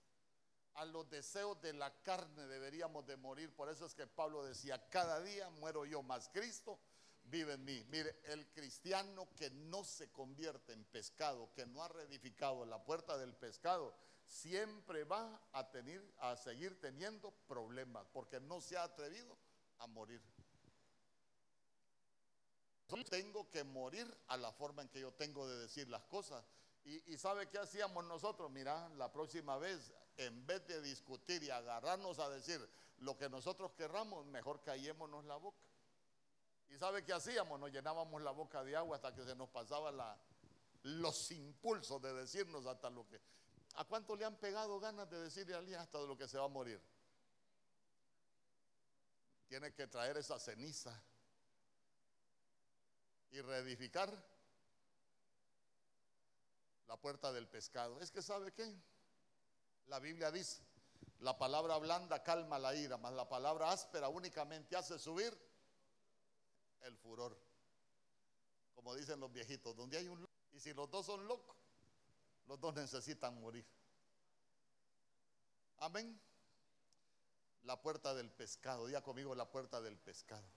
[0.75, 3.53] a los deseos de la carne deberíamos de morir.
[3.53, 6.79] Por eso es que Pablo decía, cada día muero yo, más Cristo
[7.25, 7.83] vive en mí.
[7.89, 13.17] Mire, el cristiano que no se convierte en pescado, que no ha reedificado la puerta
[13.17, 19.37] del pescado, siempre va a, tener, a seguir teniendo problemas, porque no se ha atrevido
[19.79, 20.21] a morir.
[23.09, 26.43] Tengo que morir a la forma en que yo tengo de decir las cosas.
[26.85, 28.51] Y, ¿sabe qué hacíamos nosotros?
[28.51, 32.61] Mira, la próxima vez en vez de discutir y agarrarnos a decir
[32.99, 35.65] lo que nosotros querramos, mejor callémonos la boca.
[36.69, 37.59] ¿Y sabe qué hacíamos?
[37.59, 40.15] Nos llenábamos la boca de agua hasta que se nos pasaba la,
[40.83, 43.19] los impulsos de decirnos hasta lo que...
[43.77, 46.45] ¿A cuánto le han pegado ganas de decirle a alguien hasta lo que se va
[46.45, 46.79] a morir?
[49.47, 51.03] Tiene que traer esa ceniza
[53.31, 54.34] y reedificar
[56.87, 57.99] la puerta del pescado.
[58.01, 58.75] Es que sabe qué?
[59.87, 60.61] La Biblia dice,
[61.19, 65.35] la palabra blanda calma la ira, mas la palabra áspera únicamente hace subir
[66.83, 67.37] el furor.
[68.75, 71.55] Como dicen los viejitos, donde hay un loco, y si los dos son locos,
[72.47, 73.65] los dos necesitan morir.
[75.79, 76.19] Amén.
[77.63, 80.47] La puerta del pescado, diga conmigo la puerta del pescado.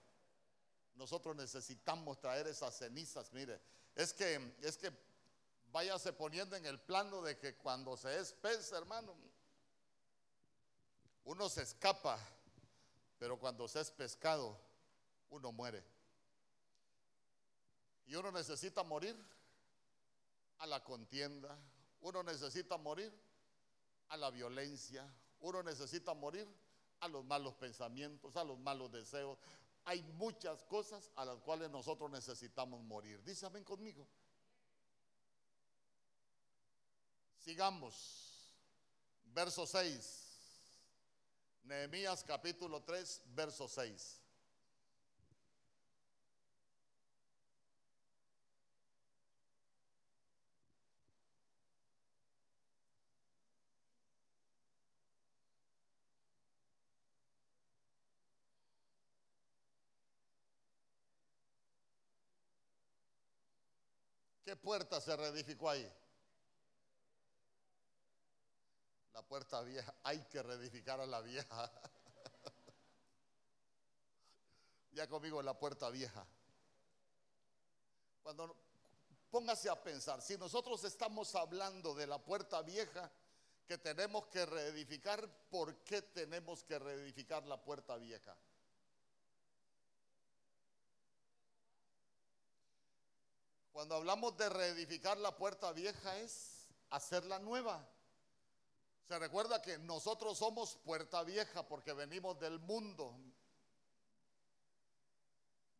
[0.95, 3.59] Nosotros necesitamos traer esas cenizas, mire,
[3.95, 4.91] es que es que
[5.71, 9.15] váyase poniendo en el plano de que cuando se es pez, hermano,
[11.25, 12.17] uno se escapa,
[13.17, 14.59] pero cuando se es pescado,
[15.29, 15.83] uno muere.
[18.07, 19.15] Y uno necesita morir
[20.57, 21.55] a la contienda,
[22.01, 23.13] uno necesita morir
[24.09, 25.07] a la violencia,
[25.41, 26.47] uno necesita morir
[27.01, 29.37] a los malos pensamientos, a los malos deseos.
[29.85, 33.21] Hay muchas cosas a las cuales nosotros necesitamos morir.
[33.43, 34.07] Amén conmigo.
[37.49, 37.95] Sigamos.
[39.33, 40.05] Verso 6.
[41.63, 44.21] Nehemías capítulo 3, verso 6.
[64.45, 65.91] ¿Qué puerta se reedificó ahí?
[69.19, 71.69] La puerta vieja, hay que reedificar a la vieja.
[74.93, 76.25] ya conmigo la puerta vieja.
[78.23, 78.55] Cuando
[79.29, 83.11] póngase a pensar, si nosotros estamos hablando de la puerta vieja
[83.67, 88.37] que tenemos que reedificar, ¿por qué tenemos que reedificar la puerta vieja?
[93.73, 97.85] Cuando hablamos de reedificar la puerta vieja es hacerla nueva.
[99.09, 103.11] Se recuerda que nosotros somos puerta vieja porque venimos del mundo.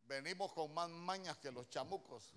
[0.06, 2.34] Venimos con más mañas que los chamucos.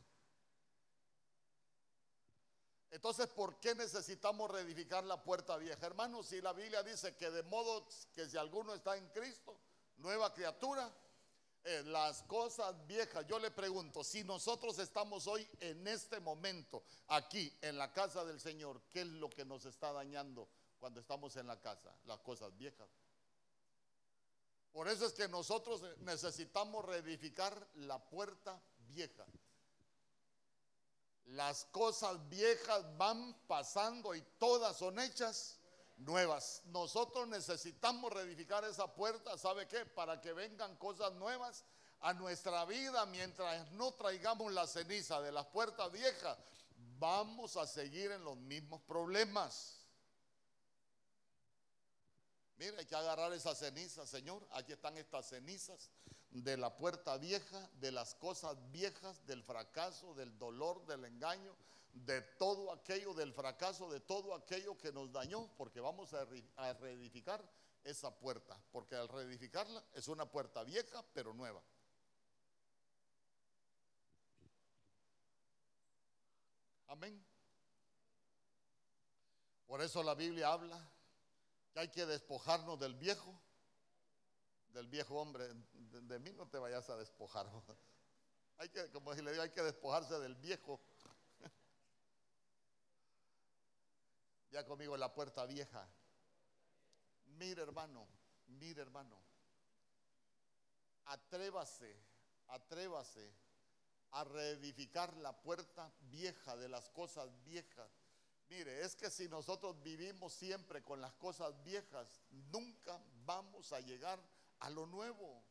[2.90, 5.87] Entonces, ¿por qué necesitamos reedificar la puerta vieja?
[5.87, 9.59] Hermanos, si la Biblia dice que de modo que si alguno está en Cristo,
[9.96, 10.94] nueva criatura,
[11.64, 17.50] eh, las cosas viejas, yo le pregunto, si nosotros estamos hoy en este momento, aquí
[17.62, 20.46] en la casa del Señor, ¿qué es lo que nos está dañando?
[20.83, 22.88] Cuando estamos en la casa, las cosas viejas.
[24.73, 29.25] Por eso es que nosotros necesitamos reedificar la puerta vieja.
[31.27, 35.61] Las cosas viejas van pasando y todas son hechas
[35.99, 36.62] nuevas.
[36.64, 39.87] Nosotros necesitamos reedificar esa puerta, ¿sabe qué?
[39.87, 41.64] Para que vengan cosas nuevas
[42.01, 46.37] a nuestra vida mientras no traigamos la ceniza de las puertas viejas.
[46.99, 49.82] Vamos a seguir en los mismos problemas.
[52.62, 54.46] Mira, hay que agarrar esas cenizas, Señor.
[54.53, 55.90] Aquí están estas cenizas
[56.31, 61.57] de la puerta vieja, de las cosas viejas, del fracaso, del dolor, del engaño,
[61.92, 66.25] de todo aquello, del fracaso, de todo aquello que nos dañó, porque vamos a,
[66.75, 67.42] reedificar
[67.83, 71.61] esa puerta, porque al reedificarla es una puerta vieja pero nueva.
[76.87, 77.27] Amén.
[79.66, 80.91] Por eso la Biblia habla
[81.72, 83.35] que hay que despojarnos del viejo,
[84.72, 85.48] del viejo hombre.
[85.72, 87.46] De, mí no te vayas a despojar.
[88.58, 90.80] Hay que, como si le digo, hay que despojarse del viejo.
[94.52, 95.88] Ya conmigo la puerta vieja.
[97.38, 98.06] Mire hermano,
[98.46, 99.18] mire hermano.
[101.06, 101.96] Atrévase,
[102.48, 103.32] atrévase
[104.12, 107.90] a reedificar la puerta vieja de las cosas viejas.
[108.53, 112.21] Mire, es que si nosotros vivimos siempre con las cosas viejas,
[112.53, 114.21] nunca vamos a llegar
[114.59, 115.43] a lo nuevo.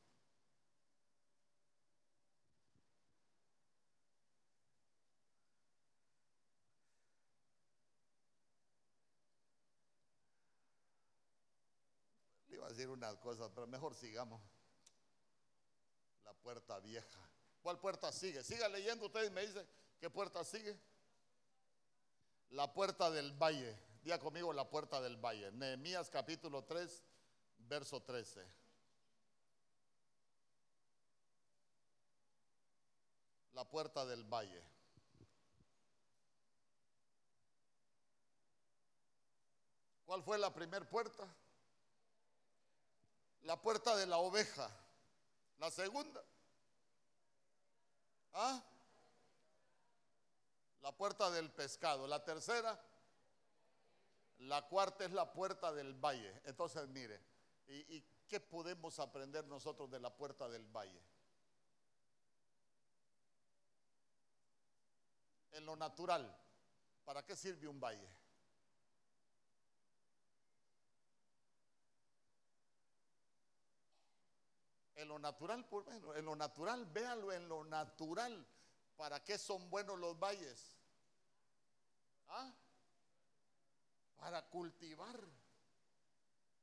[12.50, 14.40] Le iba a decir unas cosas, pero mejor sigamos.
[16.24, 17.20] La puerta vieja.
[17.64, 18.44] ¿Cuál puerta sigue?
[18.44, 19.66] Siga leyendo usted y me dice
[20.00, 20.91] qué puerta sigue.
[22.52, 23.78] La puerta del valle.
[24.04, 25.52] Día conmigo la puerta del valle.
[25.54, 27.04] Nehemías capítulo 3,
[27.60, 28.46] verso 13.
[33.54, 34.62] La puerta del valle.
[40.06, 41.26] ¿Cuál fue la primera puerta?
[43.44, 44.70] La puerta de la oveja.
[45.58, 46.22] La segunda.
[48.34, 48.62] ¿Ah?
[50.82, 52.08] La puerta del pescado.
[52.08, 52.80] La tercera.
[54.40, 56.42] La cuarta es la puerta del valle.
[56.46, 57.20] Entonces, mire,
[57.68, 61.00] ¿y, ¿y, qué podemos aprender nosotros de la puerta del valle?
[65.52, 66.36] En lo natural,
[67.06, 68.10] ¿para qué sirve un valle?
[74.96, 78.46] En lo natural, por en lo natural, véalo en lo natural.
[79.02, 80.78] ¿Para qué son buenos los valles?
[82.30, 82.54] ¿Ah?
[84.20, 85.20] Para cultivar.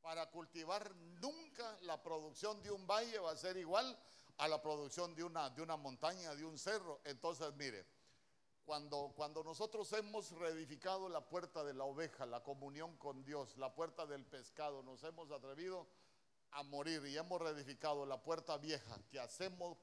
[0.02, 3.98] Para cultivar nunca la producción de un valle va a ser igual
[4.36, 7.00] a la producción de una, de una montaña, de un cerro.
[7.02, 7.84] Entonces, mire,
[8.64, 13.74] cuando, cuando nosotros hemos reedificado la puerta de la oveja, la comunión con Dios, la
[13.74, 15.88] puerta del pescado, nos hemos atrevido
[16.52, 19.76] a morir y hemos reedificado la puerta vieja, que hacemos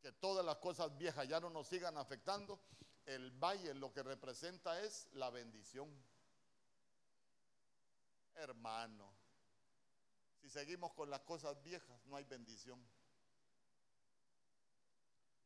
[0.00, 2.60] que todas las cosas viejas ya no nos sigan afectando,
[3.06, 5.88] el valle lo que representa es la bendición.
[8.36, 9.12] Hermano,
[10.40, 12.80] si seguimos con las cosas viejas, no hay bendición.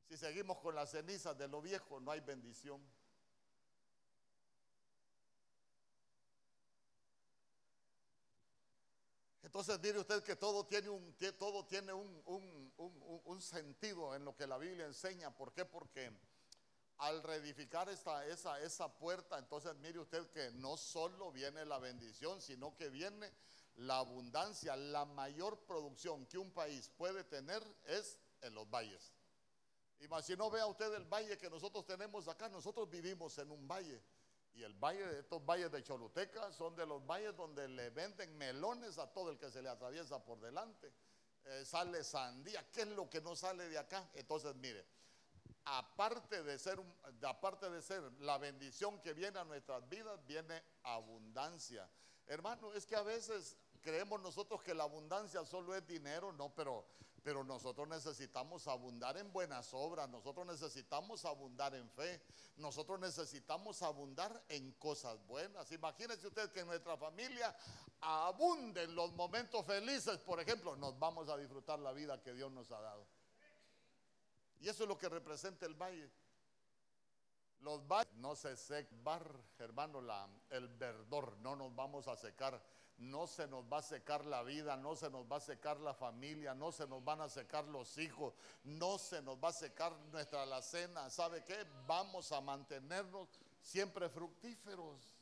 [0.09, 2.83] Si seguimos con las cenizas de lo viejo, no hay bendición.
[9.53, 14.57] Entonces mire usted que todo tiene un, todo tiene un, sentido en lo que la
[14.57, 15.31] Biblia enseña.
[15.31, 15.67] ¿Por qué?
[15.67, 16.11] Porque
[16.97, 22.41] al reedificar esta, esa, esa puerta, entonces mire usted que no solo viene la bendición,
[22.41, 23.31] sino que viene
[23.75, 24.75] la abundancia.
[24.75, 29.13] La mayor producción que un país puede tener es en los valles.
[30.01, 33.51] Y más si no vea usted el valle que nosotros tenemos acá, nosotros vivimos en
[33.51, 34.03] un valle.
[34.55, 38.99] Y el valle estos valles de Choluteca son de los valles donde le venden melones
[38.99, 40.93] a todo el que se le atraviesa por delante.
[41.45, 44.09] Eh, sale sandía, ¿qué es lo que no sale de acá?
[44.15, 44.87] Entonces, mire,
[45.65, 46.81] aparte de ser
[47.23, 51.89] aparte de ser la bendición que viene a nuestras vidas, viene abundancia.
[52.27, 56.87] Hermano, es que a veces creemos nosotros que la abundancia solo es dinero, no, pero
[57.23, 62.21] pero nosotros necesitamos abundar en buenas obras, nosotros necesitamos abundar en fe,
[62.57, 65.71] nosotros necesitamos abundar en cosas buenas.
[65.71, 67.55] Imagínense usted que en nuestra familia
[68.01, 72.71] abunden los momentos felices, por ejemplo, nos vamos a disfrutar la vida que Dios nos
[72.73, 73.07] ha dado.
[74.61, 76.11] Y eso es lo que representa el valle.
[77.61, 79.25] Los valles no se secar,
[79.59, 80.01] hermano,
[80.51, 82.61] el verdor, no nos vamos a secar
[83.03, 85.93] no se nos va a secar la vida, no se nos va a secar la
[85.93, 88.35] familia, no se nos van a secar los hijos,
[88.65, 91.11] no se nos va a secar nuestra alacena.
[91.11, 91.67] ¿Sabe qué?
[91.87, 93.29] Vamos a mantenernos
[93.61, 95.13] siempre fructíferos.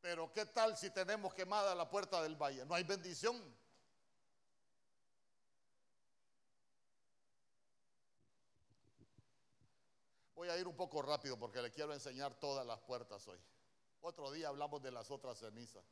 [0.00, 2.64] Pero ¿qué tal si tenemos quemada la puerta del valle?
[2.66, 3.42] No hay bendición.
[10.34, 13.38] Voy a ir un poco rápido porque le quiero enseñar todas las puertas hoy.
[14.00, 15.84] Otro día hablamos de las otras cenizas.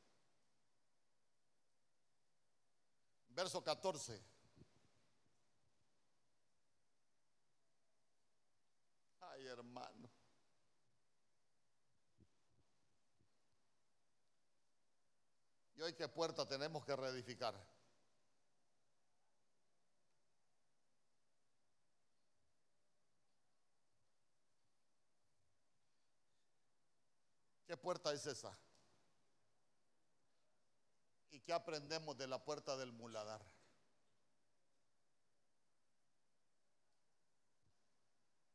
[3.30, 4.22] Verso 14.
[9.20, 10.10] Ay, hermano.
[15.76, 17.54] ¿Y hoy qué puerta tenemos que reedificar?
[27.72, 28.54] ¿Qué puerta es esa?
[31.30, 33.40] ¿Y qué aprendemos de la puerta del muladar?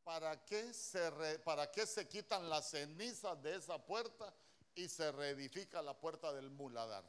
[0.04, 4.32] ¿Para qué, se ¿Para qué se quitan las cenizas de esa puerta
[4.76, 7.02] y se reedifica la puerta del muladar?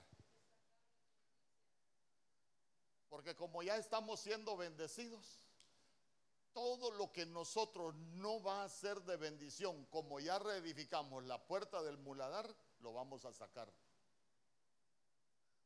[3.07, 5.45] Porque como ya estamos siendo bendecidos,
[6.53, 11.81] todo lo que nosotros no va a ser de bendición, como ya reedificamos la puerta
[11.83, 13.71] del muladar, lo vamos a sacar.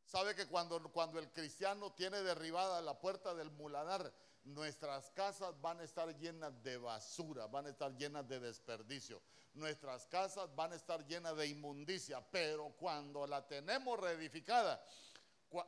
[0.05, 4.13] ¿Sabe que cuando, cuando el cristiano tiene derribada la puerta del muladar,
[4.43, 9.21] nuestras casas van a estar llenas de basura, van a estar llenas de desperdicio,
[9.53, 14.83] nuestras casas van a estar llenas de inmundicia, pero cuando la tenemos reedificada,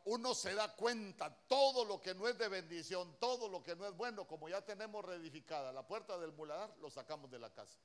[0.06, 3.86] uno se da cuenta todo lo que no es de bendición, todo lo que no
[3.86, 7.78] es bueno, como ya tenemos reedificada la puerta del muladar, lo sacamos de la casa.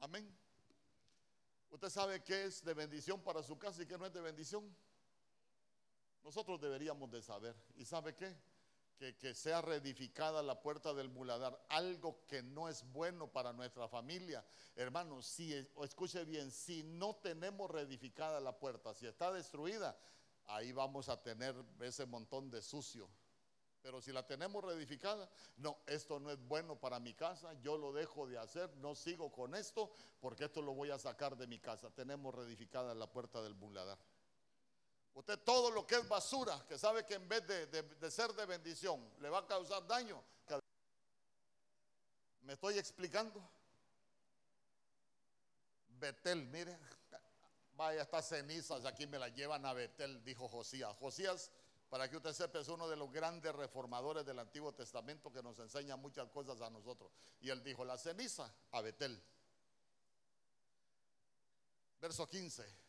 [0.00, 0.36] Amén.
[1.70, 4.74] Usted sabe qué es de bendición para su casa y qué no es de bendición.
[6.22, 7.56] Nosotros deberíamos de saber.
[7.76, 8.36] ¿Y sabe qué?
[8.96, 14.44] Que, sea reedificada la puerta del muladar, algo que no es bueno para nuestra familia.
[14.74, 19.96] Hermanos, si, escuche bien, si no tenemos reedificada la puerta, si está destruida,
[20.46, 23.08] ahí vamos a tener ese montón de sucio.
[23.82, 27.92] Pero si la tenemos reedificada, no, esto no es bueno para mi casa, yo lo
[27.92, 31.60] dejo de hacer, no sigo con esto, porque esto lo voy a sacar de mi
[31.60, 31.90] casa.
[31.90, 33.98] Tenemos reedificada la puerta del muladar.
[35.16, 39.02] Usted todo lo que es basura, que sabe que en vez de, ser de bendición,
[39.20, 40.22] le va a causar daño.
[42.42, 43.42] ¿Me estoy explicando?
[45.88, 46.78] Betel, mire,
[47.76, 50.94] vaya estas cenizas, aquí me las llevan a Betel, dijo Josías.
[50.98, 51.50] Josías,
[51.88, 55.58] para que usted sepa, es uno de los grandes reformadores del Antiguo Testamento que nos
[55.60, 57.10] enseña muchas cosas a nosotros.
[57.40, 59.18] Y él dijo, la ceniza a Betel.
[62.02, 62.85] Verso 15.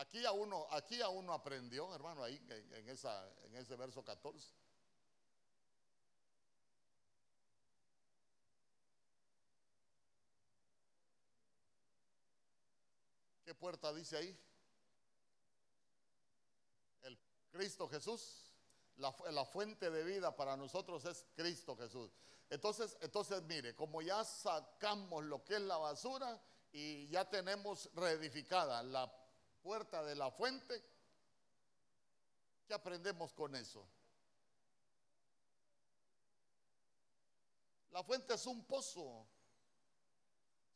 [0.00, 2.40] Aquí a uno, aquí a uno aprendió, hermano, ahí
[2.72, 4.50] en, esa, en ese verso 14.
[13.44, 14.40] ¿Qué puerta dice ahí?
[17.02, 17.18] El
[17.50, 18.54] Cristo Jesús.
[18.96, 22.10] La, fuente de vida para nosotros es Cristo Jesús.
[22.48, 26.40] Entonces, entonces, mire, como ya sacamos lo que es la basura
[26.72, 29.19] y ya tenemos reedificada la
[29.62, 30.82] puerta de la fuente.
[32.66, 33.86] ¿Qué aprendemos con eso?
[37.90, 39.26] La fuente es un pozo.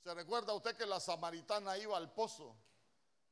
[0.03, 2.57] Se recuerda usted que la samaritana iba al pozo,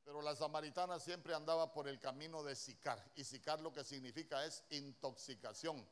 [0.05, 3.13] pero la samaritana siempre andaba por el camino de Sicar.
[3.17, 5.87] Y Sicar lo que significa es intoxicación.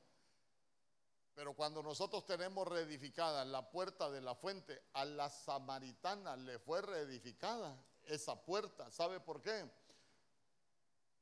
[1.35, 6.83] Pero cuando nosotros tenemos reedificada la puerta de la fuente, a la samaritana le fue
[6.83, 7.77] reedificada
[8.11, 8.91] esa puerta.
[8.91, 9.69] ¿Sabe por qué?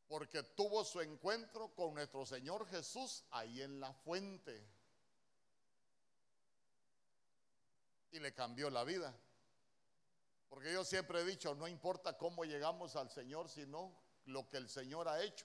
[0.09, 4.67] Porque tuvo su encuentro con nuestro Señor Jesús ahí en la fuente.
[8.11, 9.15] Y le cambió la vida.
[10.49, 13.93] Porque yo siempre he dicho, no importa cómo llegamos al Señor, sino
[14.25, 15.45] lo que el Señor ha hecho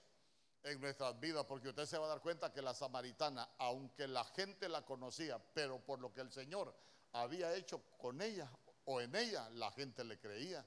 [0.62, 4.24] en nuestras vidas, porque usted se va a dar cuenta que la samaritana, aunque la
[4.24, 6.74] gente la conocía, pero por lo que el Señor
[7.12, 8.50] había hecho con ella
[8.86, 10.66] o en ella, la gente le creía.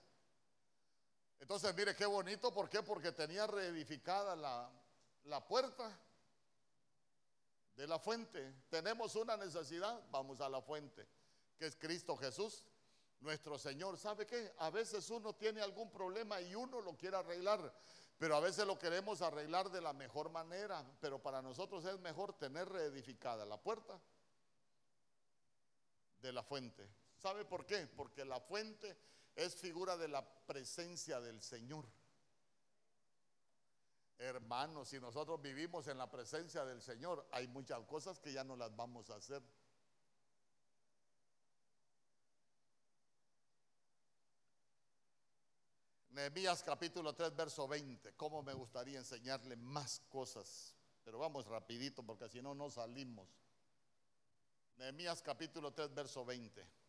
[1.39, 2.81] Entonces, mire qué bonito, ¿por qué?
[2.81, 4.69] Porque tenía reedificada la,
[5.25, 5.97] la puerta
[7.75, 8.53] de la fuente.
[8.69, 11.07] Tenemos una necesidad, vamos a la fuente,
[11.57, 12.63] que es Cristo Jesús,
[13.19, 13.97] nuestro Señor.
[13.97, 14.53] ¿Sabe qué?
[14.57, 17.71] A veces uno tiene algún problema y uno lo quiere arreglar,
[18.17, 22.33] pero a veces lo queremos arreglar de la mejor manera, pero para nosotros es mejor
[22.33, 23.99] tener reedificada la puerta
[26.21, 26.89] de la fuente.
[27.15, 27.87] ¿Sabe por qué?
[27.87, 28.97] Porque la fuente
[29.37, 31.85] es figura de la presencia del Señor.
[34.17, 38.55] Hermanos, si nosotros vivimos en la presencia del Señor, hay muchas cosas que ya no
[38.55, 39.43] las vamos a hacer.
[46.09, 48.15] Nehemías capítulo 3, verso 20.
[48.15, 50.73] ¿Cómo me gustaría enseñarle más cosas?
[51.03, 53.29] Pero vamos rapidito porque si no, no salimos.
[54.77, 56.86] Nehemías capítulo 3, verso 20.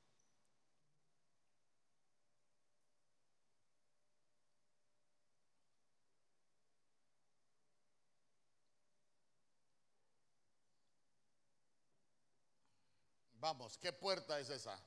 [13.49, 14.79] Vamos, ¿qué puerta es esa?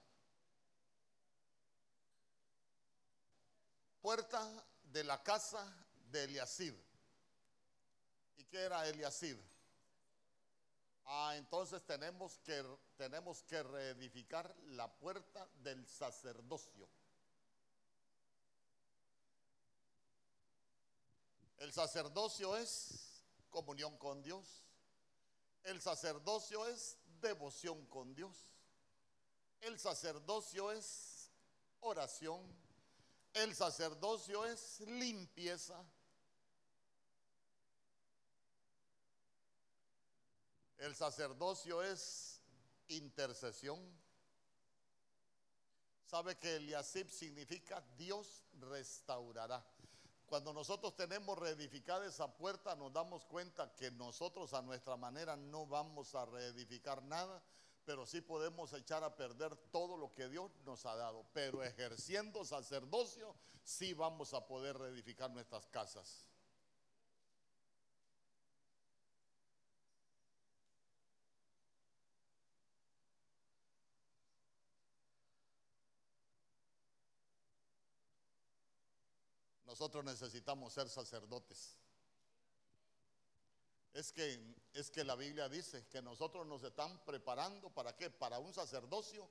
[4.04, 5.66] Puerta de la casa
[6.12, 6.76] de Eliasib.
[8.38, 9.42] ¿Y qué era Eliasib?
[11.06, 12.64] Ah, entonces tenemos que,
[12.98, 16.88] tenemos que reedificar la puerta del sacerdocio.
[21.58, 24.64] El sacerdocio es comunión con Dios.
[25.64, 28.51] El sacerdocio es devoción con Dios.
[29.62, 31.32] El sacerdocio es
[31.82, 32.42] oración.
[33.34, 35.82] El sacerdocio es limpieza.
[40.78, 42.42] El sacerdocio es
[42.88, 43.80] intercesión.
[46.06, 49.64] Sabe que Eliasib significa Dios restaurará.
[50.26, 55.68] Cuando nosotros tenemos reedificada esa puerta, nos damos cuenta que nosotros a nuestra manera no
[55.68, 57.44] vamos a reedificar nada,
[57.92, 61.26] pero sí podemos echar a perder todo lo que Dios nos ha dado.
[61.34, 63.36] Pero ejerciendo sacerdocio,
[63.66, 66.30] sí vamos a poder reedificar nuestras casas.
[79.66, 81.76] Nosotros necesitamos ser sacerdotes.
[83.94, 88.10] Es que, es que la Biblia dice que nosotros nos están preparando para qué?
[88.10, 89.28] Para un sacerdocio,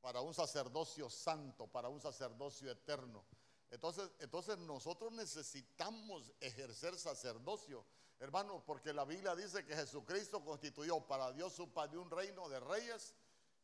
[0.00, 3.24] para un sacerdocio santo, para un sacerdocio eterno.
[3.70, 7.84] Entonces, entonces nosotros necesitamos ejercer sacerdocio,
[8.18, 12.60] hermano, porque la Biblia dice que Jesucristo constituyó para Dios su Padre un reino de
[12.60, 13.14] reyes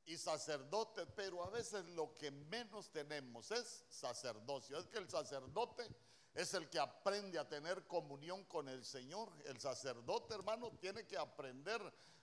[0.06, 4.78] y sacerdote, pero a veces lo que menos tenemos es sacerdocio.
[4.78, 5.88] Es que el sacerdote
[6.35, 9.32] es el que aprende a tener comunión con el Señor.
[9.45, 11.80] El sacerdote, hermano, tiene que aprender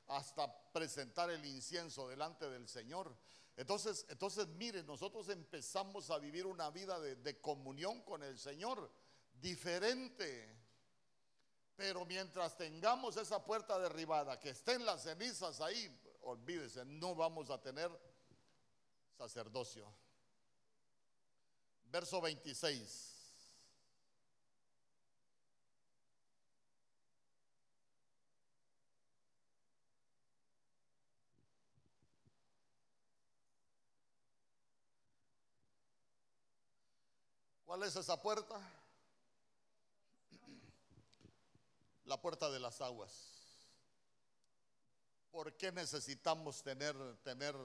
[0.07, 3.15] hasta presentar el incienso delante del Señor.
[3.55, 8.91] Entonces, entonces mire, nosotros empezamos a vivir una vida de, de comunión con el Señor
[9.39, 10.57] diferente.
[11.77, 15.89] Pero mientras tengamos esa puerta derribada, que estén las cenizas ahí,
[16.23, 17.89] olvídese, no vamos a tener
[19.17, 19.89] sacerdocio.
[21.85, 23.20] Verso 26.
[37.71, 38.59] ¿Cuál es esa puerta?
[42.03, 43.13] La puerta de las aguas.
[45.31, 46.93] ¿Por qué necesitamos tener,
[47.23, 47.55] tener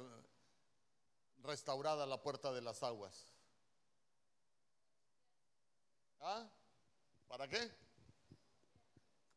[1.43, 3.27] restaurada la puerta de las aguas?
[6.21, 6.47] ¿Ah?
[7.27, 7.69] ¿Para qué?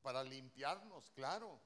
[0.04, 1.60] Para limpiarnos, claro.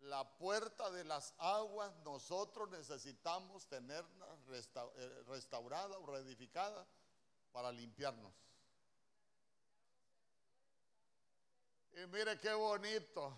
[0.00, 6.86] La puerta de las aguas nosotros necesitamos tenerla eh, restaurada o reedificada
[7.52, 8.32] para limpiarnos.
[11.92, 13.36] Y mire qué bonito.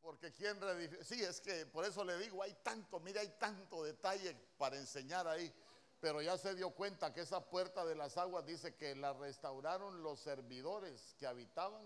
[0.00, 0.58] Porque quien
[1.02, 5.26] sí, es que por eso le digo, hay tanto, mire, hay tanto detalle para enseñar
[5.26, 5.52] ahí.
[6.00, 10.02] Pero ya se dio cuenta que esa puerta de las aguas dice que la restauraron
[10.02, 11.82] los servidores que habitaban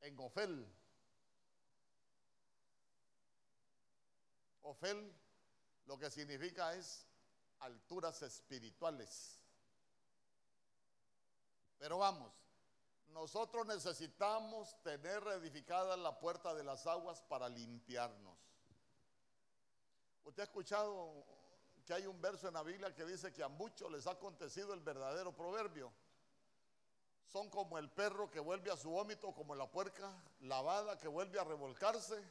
[0.00, 0.66] en Ofel.
[4.62, 5.12] Ofel
[5.86, 7.06] lo que significa es
[7.62, 9.38] alturas espirituales.
[11.78, 12.32] Pero vamos,
[13.08, 18.36] nosotros necesitamos tener reedificada la puerta de las aguas para limpiarnos.
[20.24, 21.24] ¿Usted ha escuchado
[21.84, 24.72] que hay un verso en la Biblia que dice que a muchos les ha acontecido
[24.74, 25.92] el verdadero proverbio?
[27.26, 31.40] Son como el perro que vuelve a su vómito, como la puerca lavada que vuelve
[31.40, 32.22] a revolcarse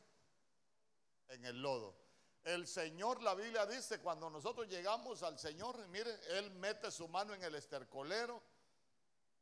[1.29, 2.00] en el lodo.
[2.43, 7.33] El Señor, la Biblia dice, cuando nosotros llegamos al Señor, mire, Él mete su mano
[7.33, 8.41] en el estercolero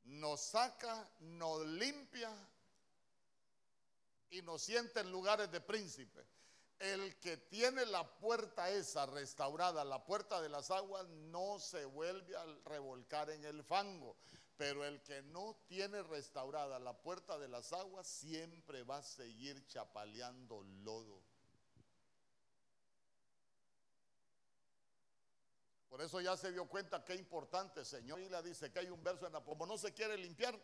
[0.09, 2.31] nos saca, nos limpia
[4.31, 6.25] y nos siente en lugares de príncipe.
[6.79, 12.35] El que tiene la puerta esa restaurada, la puerta de las aguas, no se vuelve
[12.37, 14.15] a revolcar en el fango.
[14.55, 19.65] Pero el que no tiene restaurada la puerta de las aguas, siempre va a seguir
[19.67, 21.21] chapaleando lodo.
[25.89, 28.19] Por eso ya se dio cuenta qué importante, Señor.
[28.19, 30.57] Y le dice que hay un verso en la como no se quiere limpiar,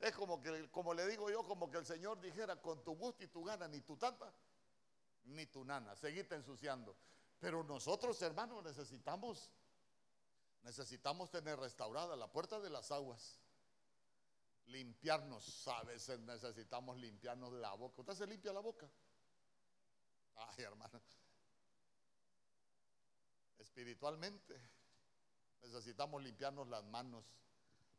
[0.00, 3.22] es como que, como le digo yo, como que el Señor dijera, con tu gusto
[3.22, 4.32] y tu gana, ni tu tata,
[5.24, 6.96] ni ni tu nana, seguite ensuciando.
[7.38, 9.50] Pero nosotros, hermanos, necesitamos,
[10.64, 13.38] necesitamos tener restaurada la puerta de las aguas.
[14.66, 18.00] Limpiarnos, a veces necesitamos limpiarnos la boca.
[18.00, 18.88] ¿Usted se limpia la boca?
[20.36, 21.00] Ay, hermano.
[23.62, 24.60] Espiritualmente
[25.62, 27.24] necesitamos limpiarnos las manos,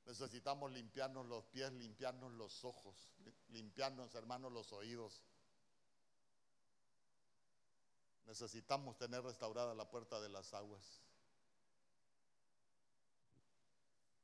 [0.05, 3.13] necesitamos limpiarnos los pies, limpiarnos los ojos,
[3.47, 5.23] limpiarnos, hermanos, los oídos.
[8.25, 11.01] Necesitamos tener restaurada la puerta de las aguas.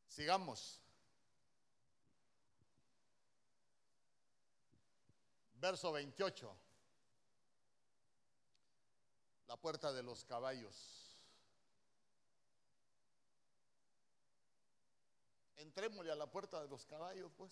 [0.10, 0.82] Sigamos.
[5.54, 6.54] Verso 28.
[9.48, 11.09] La puerta de los caballos.
[15.60, 17.52] Entrémosle a la puerta de los caballos, pues.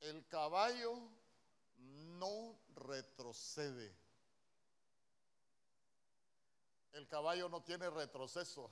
[0.00, 1.00] El caballo
[1.76, 3.96] no retrocede.
[6.92, 8.70] El caballo no tiene retroceso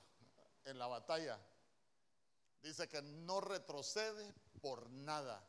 [0.65, 1.41] en la batalla.
[2.63, 5.45] Dice que no retrocede por nada.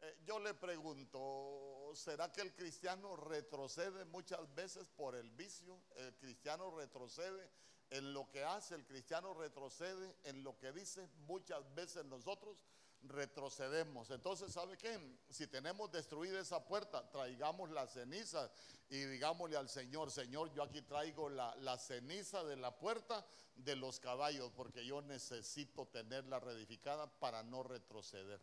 [0.00, 5.80] Eh, yo le pregunto, ¿será que el cristiano retrocede muchas veces por el vicio?
[5.96, 7.50] ¿El cristiano retrocede
[7.90, 8.74] en lo que hace?
[8.74, 11.08] ¿El cristiano retrocede en lo que dice?
[11.26, 12.56] Muchas veces nosotros
[13.02, 14.10] retrocedemos.
[14.10, 14.98] Entonces, ¿sabe qué?
[15.30, 18.50] Si tenemos destruida esa puerta, traigamos la ceniza
[18.88, 23.24] y digámosle al Señor, Señor, yo aquí traigo la, la ceniza de la puerta
[23.54, 28.40] de los caballos, porque yo necesito tenerla reedificada para no retroceder.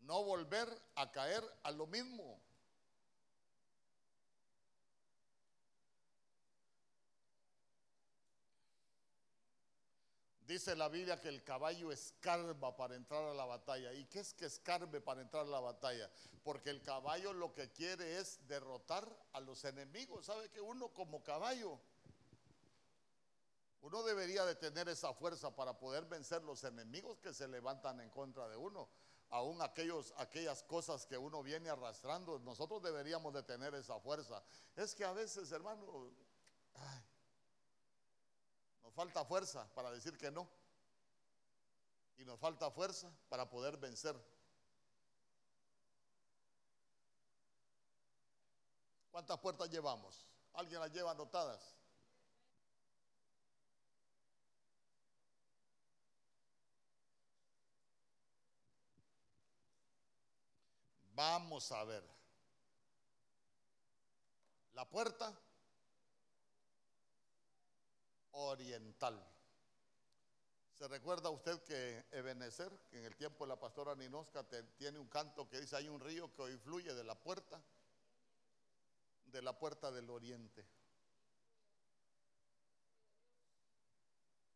[0.00, 2.40] No volver a caer a lo mismo.
[10.50, 13.92] Dice la Biblia que el caballo escarba para entrar a la batalla.
[13.92, 16.10] ¿Y qué es que escarbe para entrar a la batalla?
[16.42, 20.26] Porque el caballo lo que quiere es derrotar a los enemigos.
[20.26, 21.78] ¿Sabe que uno como caballo,
[23.82, 28.10] uno debería de tener esa fuerza para poder vencer los enemigos que se levantan en
[28.10, 28.88] contra de uno?
[29.30, 34.42] Aún aquellos, aquellas cosas que uno viene arrastrando, nosotros deberíamos de tener esa fuerza.
[34.74, 36.10] Es que a veces, hermano,
[38.82, 40.48] nos falta fuerza para decir que no.
[42.18, 44.20] Y nos falta fuerza para poder vencer.
[49.12, 50.26] ¿Cuántas puertas llevamos?
[50.54, 51.79] ¿Alguien las lleva anotadas?
[61.20, 62.02] Vamos a ver.
[64.72, 65.38] La puerta
[68.30, 69.22] oriental.
[70.72, 74.46] ¿Se recuerda usted que Ebenezer, que en el tiempo de la pastora Ninosca
[74.78, 77.60] tiene un canto que dice, hay un río que hoy fluye de la puerta,
[79.26, 80.64] de la puerta del oriente?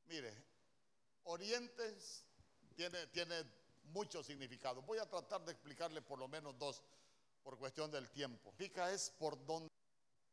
[0.06, 0.34] Mire,
[1.24, 2.24] orientes
[2.74, 3.44] tiene, tiene
[3.84, 4.82] mucho significado.
[4.82, 6.82] Voy a tratar de explicarle por lo menos dos
[7.42, 8.52] por cuestión del tiempo.
[8.56, 9.68] Pica es por donde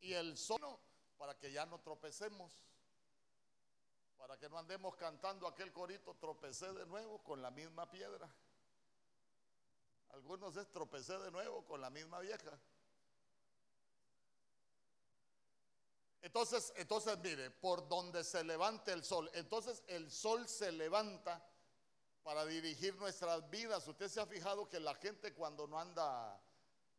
[0.01, 0.79] y el sono
[1.17, 2.51] para que ya no tropecemos.
[4.17, 8.29] Para que no andemos cantando aquel corito, tropecé de nuevo con la misma piedra.
[10.09, 12.59] Algunos es tropecé de nuevo con la misma vieja.
[16.21, 21.43] Entonces, entonces mire, por donde se levante el sol, entonces el sol se levanta
[22.23, 23.87] para dirigir nuestras vidas.
[23.87, 26.39] Usted se ha fijado que la gente cuando no anda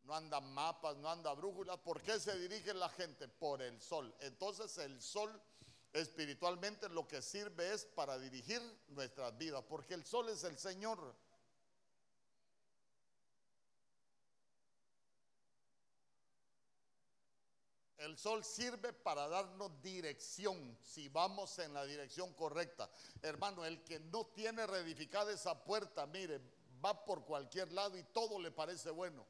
[0.03, 3.27] no anda mapas, no anda brújulas, ¿por qué se dirige la gente?
[3.27, 4.13] Por el sol.
[4.19, 5.41] Entonces el sol
[5.93, 11.15] espiritualmente lo que sirve es para dirigir nuestras vidas, porque el sol es el Señor.
[18.03, 22.89] El sol sirve para darnos dirección, si vamos en la dirección correcta.
[23.21, 26.41] Hermano, el que no tiene reedificada esa puerta, mire,
[26.83, 29.25] va por cualquier lado y todo le parece bueno.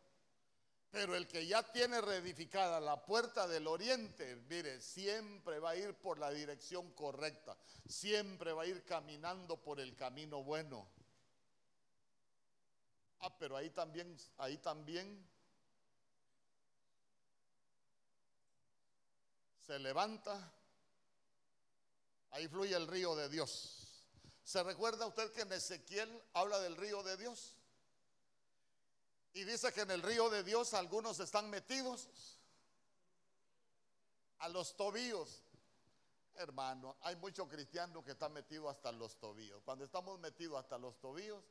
[0.89, 5.93] Pero el que ya tiene reedificada la puerta del oriente, mire, siempre va a ir
[5.93, 7.55] por la dirección correcta,
[7.87, 10.87] siempre va a ir caminando por el camino bueno.
[13.19, 15.27] Ah, pero ahí también, ahí también
[19.65, 20.51] se levanta,
[22.31, 24.05] ahí fluye el río de Dios.
[24.43, 27.55] ¿Se recuerda usted que en Ezequiel habla del río de Dios?
[29.33, 32.09] Y dice que en el río de Dios algunos están metidos
[34.39, 35.43] a los tobillos.
[36.35, 39.61] Hermano, hay muchos cristianos que están metidos hasta los tobillos.
[39.63, 41.43] Cuando estamos metidos hasta los tobillos,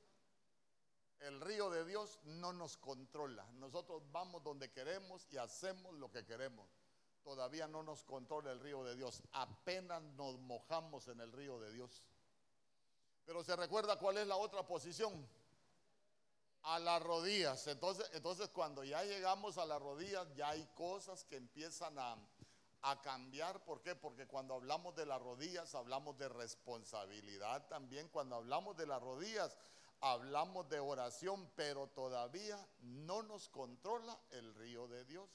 [1.21, 3.47] el río de Dios no nos controla.
[3.55, 6.82] Nosotros vamos donde queremos y hacemos lo que queremos.
[7.25, 9.23] Todavía no nos controla el río de Dios.
[9.33, 12.03] Apenas nos mojamos en el río de Dios.
[13.25, 15.27] Pero se recuerda cuál es la otra posición.
[16.64, 17.66] A las rodillas.
[17.66, 22.16] Entonces, entonces cuando ya llegamos a las rodillas, ya hay cosas que empiezan a,
[22.83, 23.64] a cambiar.
[23.64, 23.95] ¿Por qué?
[23.95, 28.09] Porque cuando hablamos de las rodillas, hablamos de responsabilidad también.
[28.09, 29.57] Cuando hablamos de las rodillas,
[30.01, 35.29] hablamos de oración, pero todavía no nos controla el río de Dios.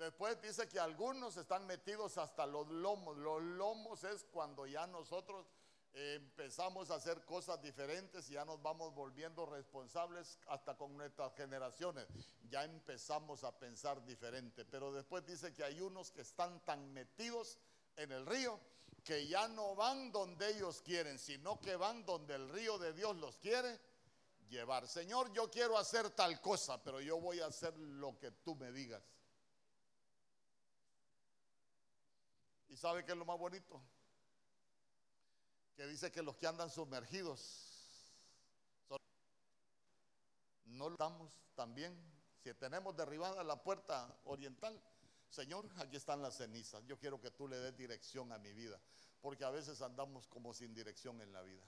[0.00, 3.18] Después dice que algunos están metidos hasta los lomos.
[3.18, 5.44] Los lomos es cuando ya nosotros
[5.92, 11.34] eh, empezamos a hacer cosas diferentes y ya nos vamos volviendo responsables hasta con nuestras
[11.34, 12.06] generaciones.
[12.48, 14.64] Ya empezamos a pensar diferente.
[14.64, 17.58] Pero después dice que hay unos que están tan metidos
[17.94, 18.58] en el río
[19.04, 23.16] que ya no van donde ellos quieren, sino que van donde el río de Dios
[23.16, 23.78] los quiere
[24.48, 24.88] llevar.
[24.88, 28.72] Señor, yo quiero hacer tal cosa, pero yo voy a hacer lo que tú me
[28.72, 29.02] digas.
[32.70, 33.82] ¿Y sabe qué es lo más bonito?
[35.76, 37.66] Que dice que los que andan sumergidos
[40.66, 41.94] no lo estamos también.
[42.42, 44.80] Si tenemos derribada la puerta oriental,
[45.28, 46.82] Señor, aquí están las cenizas.
[46.86, 48.80] Yo quiero que tú le des dirección a mi vida,
[49.20, 51.64] porque a veces andamos como sin dirección en la vida.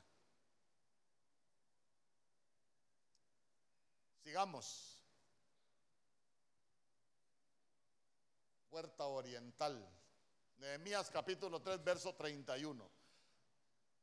[4.22, 4.98] Sigamos.
[8.70, 10.01] Puerta oriental.
[10.58, 12.90] Nehemías capítulo 3, verso 31.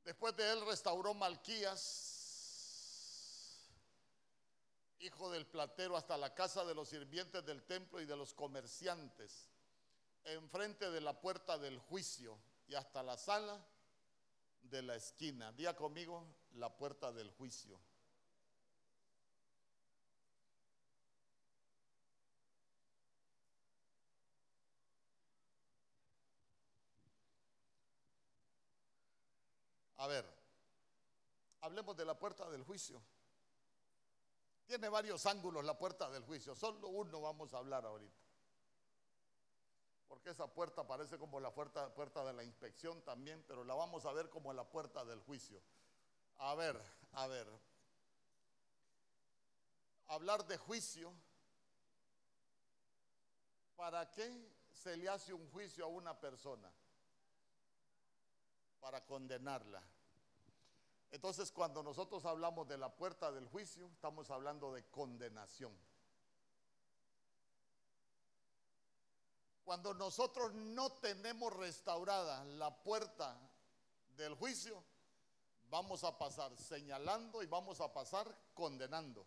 [0.04, 2.18] Después de él restauró Malquías,
[5.00, 9.50] hijo del platero, hasta la casa de los sirvientes del templo y de los comerciantes,
[10.24, 13.66] enfrente de la puerta del juicio y hasta la sala
[14.64, 15.52] de la esquina.
[15.54, 16.26] Día conmigo,
[16.56, 17.80] la puerta del juicio.
[30.00, 30.26] A ver,
[31.62, 33.02] hablemos de la puerta del juicio.
[34.66, 38.24] Tiene varios ángulos la puerta del juicio, solo uno vamos a hablar ahorita.
[40.08, 41.90] Porque esa puerta parece como la puerta,
[42.24, 45.62] de la inspección también, pero la vamos a ver como la puerta del juicio.
[46.38, 46.82] A ver,
[47.14, 47.48] a ver.
[50.08, 51.14] Hablar de juicio.
[53.76, 56.72] ¿Para qué se le hace un juicio a una persona?
[58.80, 59.82] Para condenarla.
[61.12, 65.76] Entonces, cuando nosotros hablamos de la puerta del juicio, estamos hablando de condenación.
[69.66, 73.38] Cuando nosotros no tenemos restaurada la puerta
[74.18, 74.84] del juicio,
[75.70, 79.26] vamos a pasar señalando y vamos a pasar condenando.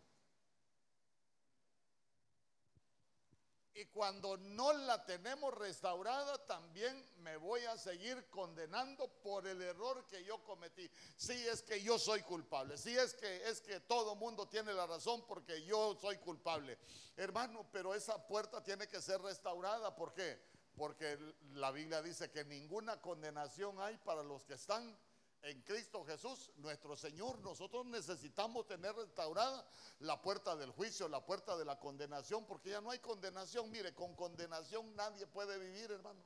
[3.75, 10.07] Y cuando no la tenemos restaurada, también me voy a seguir condenando por el error
[10.07, 10.91] que yo cometí.
[11.17, 14.87] Si es que yo soy culpable, si es que es que todo mundo tiene la
[14.87, 16.79] razón porque yo soy culpable.
[17.17, 20.39] Hermano, pero esa puerta tiene que ser restaurada, ¿por qué?
[20.77, 21.19] Porque
[21.55, 24.95] la Biblia dice que ninguna condenación hay para los que están
[25.43, 29.67] en Cristo Jesús, nuestro Señor, nosotros necesitamos tener restaurada
[29.99, 33.71] la puerta del juicio, la puerta de la condenación, porque ya no hay condenación.
[33.71, 36.21] Mire, con condenación nadie puede vivir, hermano.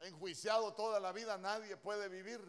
[0.00, 2.40] Enjuiciado toda la vida nadie puede vivir.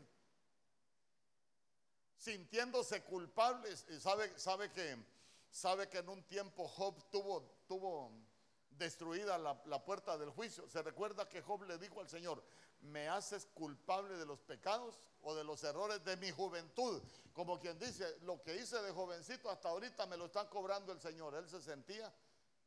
[2.18, 4.98] Sintiéndose culpables, sabe, sabe que
[5.52, 8.12] sabe que en un tiempo Job tuvo, tuvo
[8.70, 10.68] destruida la, la puerta del juicio.
[10.70, 12.42] Se recuerda que Job le dijo al Señor,
[12.82, 17.02] me haces culpable de los pecados o de los errores de mi juventud.
[17.34, 21.00] Como quien dice, lo que hice de jovencito hasta ahorita me lo están cobrando el
[21.00, 21.36] Señor.
[21.36, 22.14] Él se sentía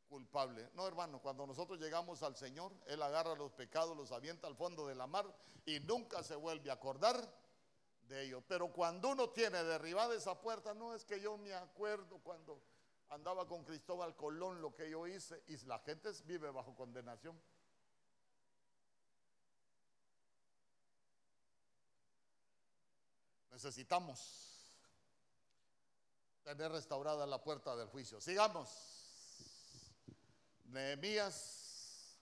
[0.07, 0.69] culpable.
[0.75, 4.87] No, hermano, cuando nosotros llegamos al Señor, Él agarra los pecados, los avienta al fondo
[4.87, 5.25] de la mar
[5.65, 7.15] y nunca se vuelve a acordar
[8.07, 8.43] de ellos.
[8.47, 12.61] Pero cuando uno tiene derribada esa puerta, no es que yo me acuerdo cuando
[13.09, 17.39] andaba con Cristóbal Colón lo que yo hice y la gente vive bajo condenación.
[23.53, 24.19] Necesitamos
[26.43, 28.19] tener restaurada la puerta del juicio.
[28.19, 28.67] Sigamos.
[30.65, 32.17] Nehemías,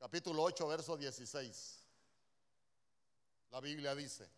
[0.00, 1.84] capítulo 8, verso 16.
[3.52, 4.28] La Biblia dice,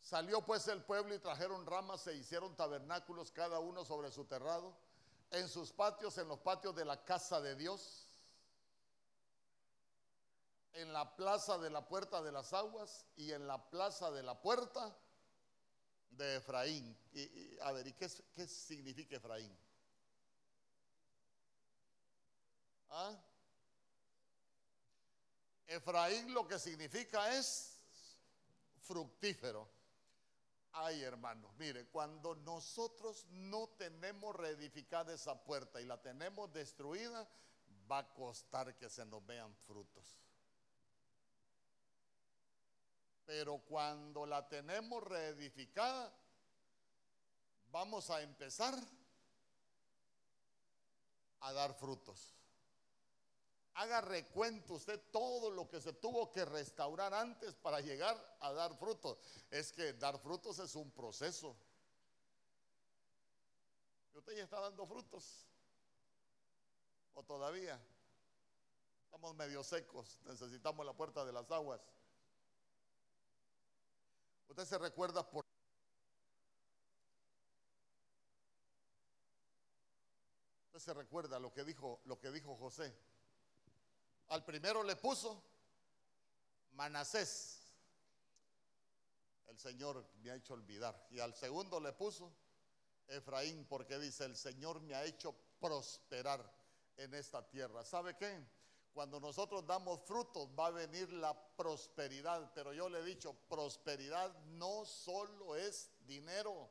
[0.00, 4.76] salió pues el pueblo y trajeron ramas e hicieron tabernáculos cada uno sobre su terrado,
[5.30, 8.07] en sus patios, en los patios de la casa de Dios
[10.74, 14.40] en la plaza de la puerta de las aguas y en la plaza de la
[14.40, 14.96] puerta
[16.10, 16.96] de Efraín.
[17.12, 19.56] Y, a ver, ¿y qué, significa Efraín?
[22.90, 23.16] ¿Ah?
[25.66, 27.78] Efraín lo que significa es
[28.80, 29.68] fructífero.
[30.72, 37.28] Ay, hermanos, mire, cuando nosotros no tenemos reedificada esa puerta y la tenemos destruida,
[37.90, 40.18] va a costar que se nos vean frutos.
[43.28, 46.10] Pero cuando la tenemos reedificada,
[47.70, 48.74] vamos a empezar
[51.40, 52.34] a dar frutos.
[53.74, 58.74] Haga recuento usted todo lo que se tuvo que restaurar antes para llegar a dar
[58.78, 59.18] frutos.
[59.50, 61.54] Es que dar frutos es un proceso.
[64.14, 65.44] ¿Usted ya está dando frutos?
[67.12, 67.78] ¿O todavía?
[69.04, 71.82] Estamos medio secos, necesitamos la puerta de las aguas.
[74.48, 75.44] Usted se recuerda por...
[80.66, 82.94] Usted se recuerda lo que dijo, lo que dijo José.
[84.28, 85.42] Al primero le puso
[86.72, 87.60] Manasés.
[89.48, 91.06] El Señor me ha hecho olvidar.
[91.10, 92.32] Y al segundo le puso
[93.08, 96.40] Efraín, porque dice, el Señor me ha hecho prosperar
[96.96, 97.84] en esta tierra.
[97.84, 98.57] ¿Sabe qué?
[98.98, 104.36] Cuando nosotros damos frutos va a venir la prosperidad, pero yo le he dicho, prosperidad
[104.46, 106.68] no solo es dinero.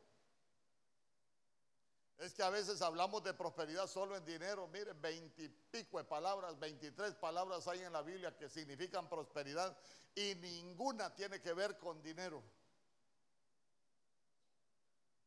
[2.17, 4.67] Es que a veces hablamos de prosperidad solo en dinero.
[4.67, 9.77] Mire, veintipico de palabras, veintitrés palabras hay en la Biblia que significan prosperidad
[10.13, 12.43] y ninguna tiene que ver con dinero.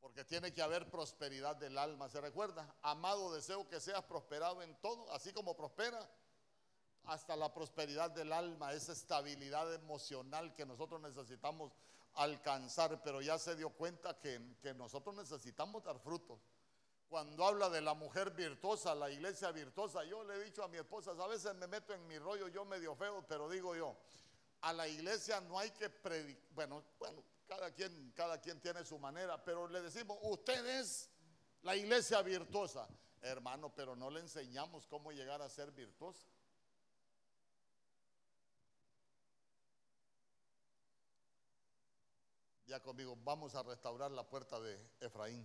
[0.02, 2.10] Porque tiene que haber prosperidad del alma.
[2.10, 2.76] ¿Se recuerda?
[2.82, 6.06] Amado, deseo que seas prosperado en todo, así como prospera.
[7.04, 11.72] Hasta la prosperidad del alma, esa estabilidad emocional que nosotros necesitamos
[12.14, 13.02] alcanzar.
[13.02, 16.40] Pero ya se dio cuenta que, que nosotros necesitamos dar frutos.
[17.08, 20.76] Cuando habla de la mujer virtuosa, la iglesia virtuosa, yo le he dicho a mi
[20.76, 23.96] esposa, a veces me meto en mi rollo yo medio feo, pero digo yo,
[24.60, 28.96] a la iglesia no hay que predicar, bueno, bueno, cada quien, cada quien tiene su
[28.96, 31.10] manera, pero le decimos, usted es
[31.62, 32.86] la iglesia virtuosa,
[33.22, 36.26] hermano, pero no le enseñamos cómo llegar a ser virtuosa.
[42.70, 45.44] Ya conmigo, vamos a restaurar la puerta de Efraín.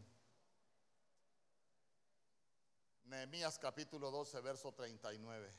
[3.06, 5.52] Nehemías capítulo 12, verso 39.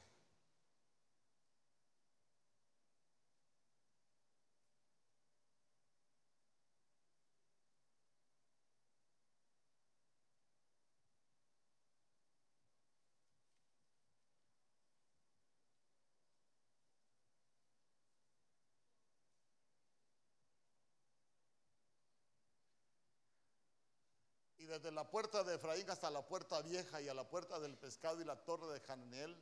[24.67, 28.21] Desde la puerta de Efraín hasta la puerta vieja y a la puerta del pescado
[28.21, 29.37] y la torre de Hanel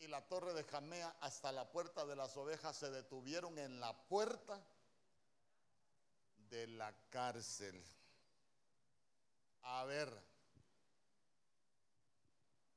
[0.00, 3.96] y la torre de Jamea hasta la puerta de las ovejas se detuvieron en la
[4.08, 4.60] puerta
[6.50, 7.82] de la cárcel.
[9.62, 10.12] A ver,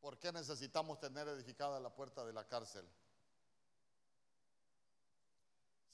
[0.01, 2.87] ¿por qué necesitamos tener edificada la puerta de la cárcel?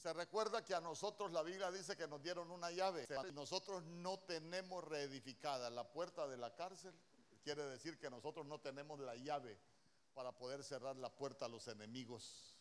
[0.03, 3.07] Se recuerda que a nosotros la Biblia dice que nos dieron una llave.
[3.31, 6.93] Nosotros no tenemos reedificada la puerta de la cárcel.
[7.41, 9.57] Quiere decir que nosotros no tenemos la llave
[10.13, 12.53] para poder cerrar la puerta a los enemigos.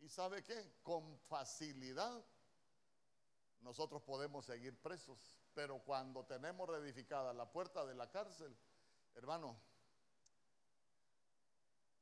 [0.00, 0.80] ¿Y sabe qué?
[0.82, 2.24] Con facilidad
[3.60, 5.40] nosotros podemos seguir presos.
[5.54, 8.52] Pero cuando tenemos reedificada la puerta de la cárcel,
[9.14, 9.56] hermano,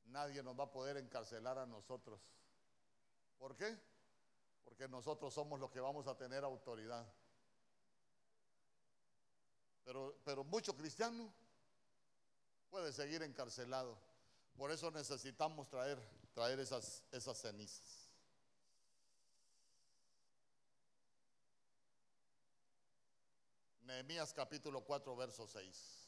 [0.06, 2.20] nadie nos va a poder encarcelar a nosotros.
[3.38, 3.78] ¿Por qué?
[4.64, 7.06] Porque nosotros somos los que vamos a tener autoridad.
[9.84, 11.32] Pero, pero mucho cristiano
[12.70, 13.98] puede seguir encarcelado.
[14.56, 15.98] Por eso necesitamos traer,
[16.34, 18.10] traer esas, esas cenizas.
[23.82, 25.99] Nehemías capítulo 4, verso 6.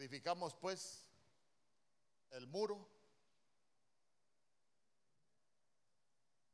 [0.00, 1.04] Edificamos pues
[2.30, 2.88] el muro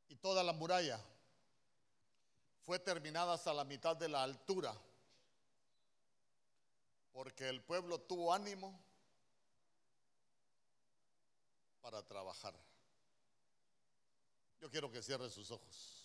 [0.09, 0.99] y toda la muralla
[2.65, 4.75] fue terminada hasta la mitad de la altura,
[7.13, 8.77] porque el pueblo tuvo ánimo
[11.81, 12.53] para trabajar.
[14.59, 15.96] Yo quiero que cierre sus ojos.